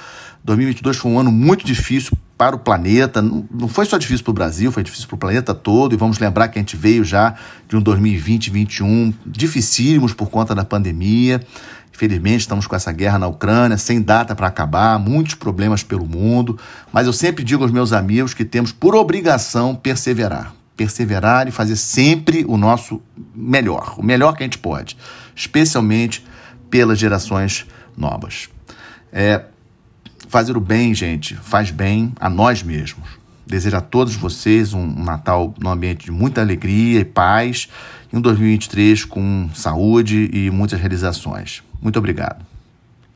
2022 0.43 0.97
foi 0.97 1.11
um 1.11 1.19
ano 1.19 1.31
muito 1.31 1.65
difícil 1.65 2.17
para 2.37 2.55
o 2.55 2.59
planeta, 2.59 3.21
não 3.21 3.67
foi 3.67 3.85
só 3.85 3.97
difícil 3.97 4.23
para 4.23 4.31
o 4.31 4.33
Brasil, 4.33 4.71
foi 4.71 4.81
difícil 4.81 5.07
para 5.07 5.15
o 5.15 5.17
planeta 5.17 5.53
todo. 5.53 5.93
E 5.93 5.97
vamos 5.97 6.19
lembrar 6.19 6.47
que 6.47 6.57
a 6.57 6.61
gente 6.61 6.77
veio 6.77 7.03
já 7.03 7.35
de 7.67 7.75
um 7.75 7.81
2020 7.81 8.47
e 8.47 8.51
2021 8.51 9.13
dificílimos 9.25 10.13
por 10.13 10.29
conta 10.29 10.55
da 10.55 10.63
pandemia. 10.63 11.41
Infelizmente, 11.99 12.39
estamos 12.39 12.65
com 12.65 12.77
essa 12.77 12.93
guerra 12.93 13.19
na 13.19 13.27
Ucrânia, 13.27 13.77
sem 13.77 14.01
data 14.01 14.33
para 14.33 14.47
acabar, 14.47 14.97
muitos 14.97 15.35
problemas 15.35 15.83
pelo 15.83 16.05
mundo. 16.05 16.57
Mas 16.93 17.05
eu 17.05 17.11
sempre 17.11 17.43
digo 17.43 17.61
aos 17.61 17.73
meus 17.73 17.91
amigos 17.91 18.33
que 18.33 18.45
temos 18.45 18.71
por 18.71 18.95
obrigação 18.95 19.75
perseverar 19.75 20.53
perseverar 20.77 21.45
e 21.49 21.51
fazer 21.51 21.75
sempre 21.75 22.45
o 22.47 22.55
nosso 22.55 23.01
melhor, 23.35 23.95
o 23.97 24.01
melhor 24.01 24.33
que 24.33 24.43
a 24.43 24.45
gente 24.45 24.57
pode, 24.57 24.95
especialmente 25.35 26.25
pelas 26.69 26.97
gerações 26.97 27.65
novas. 27.97 28.47
É, 29.11 29.43
fazer 30.29 30.55
o 30.55 30.61
bem, 30.61 30.93
gente, 30.93 31.35
faz 31.35 31.69
bem 31.69 32.13
a 32.17 32.29
nós 32.29 32.63
mesmos. 32.63 33.09
Desejo 33.45 33.75
a 33.75 33.81
todos 33.81 34.15
vocês 34.15 34.73
um 34.73 35.03
Natal 35.03 35.53
num 35.59 35.69
ambiente 35.69 36.05
de 36.05 36.11
muita 36.11 36.39
alegria 36.39 37.01
e 37.01 37.05
paz 37.05 37.67
e 38.13 38.15
um 38.15 38.21
2023 38.21 39.03
com 39.03 39.49
saúde 39.53 40.29
e 40.31 40.49
muitas 40.49 40.79
realizações. 40.79 41.61
Muito 41.81 41.99
obrigado. 41.99 42.48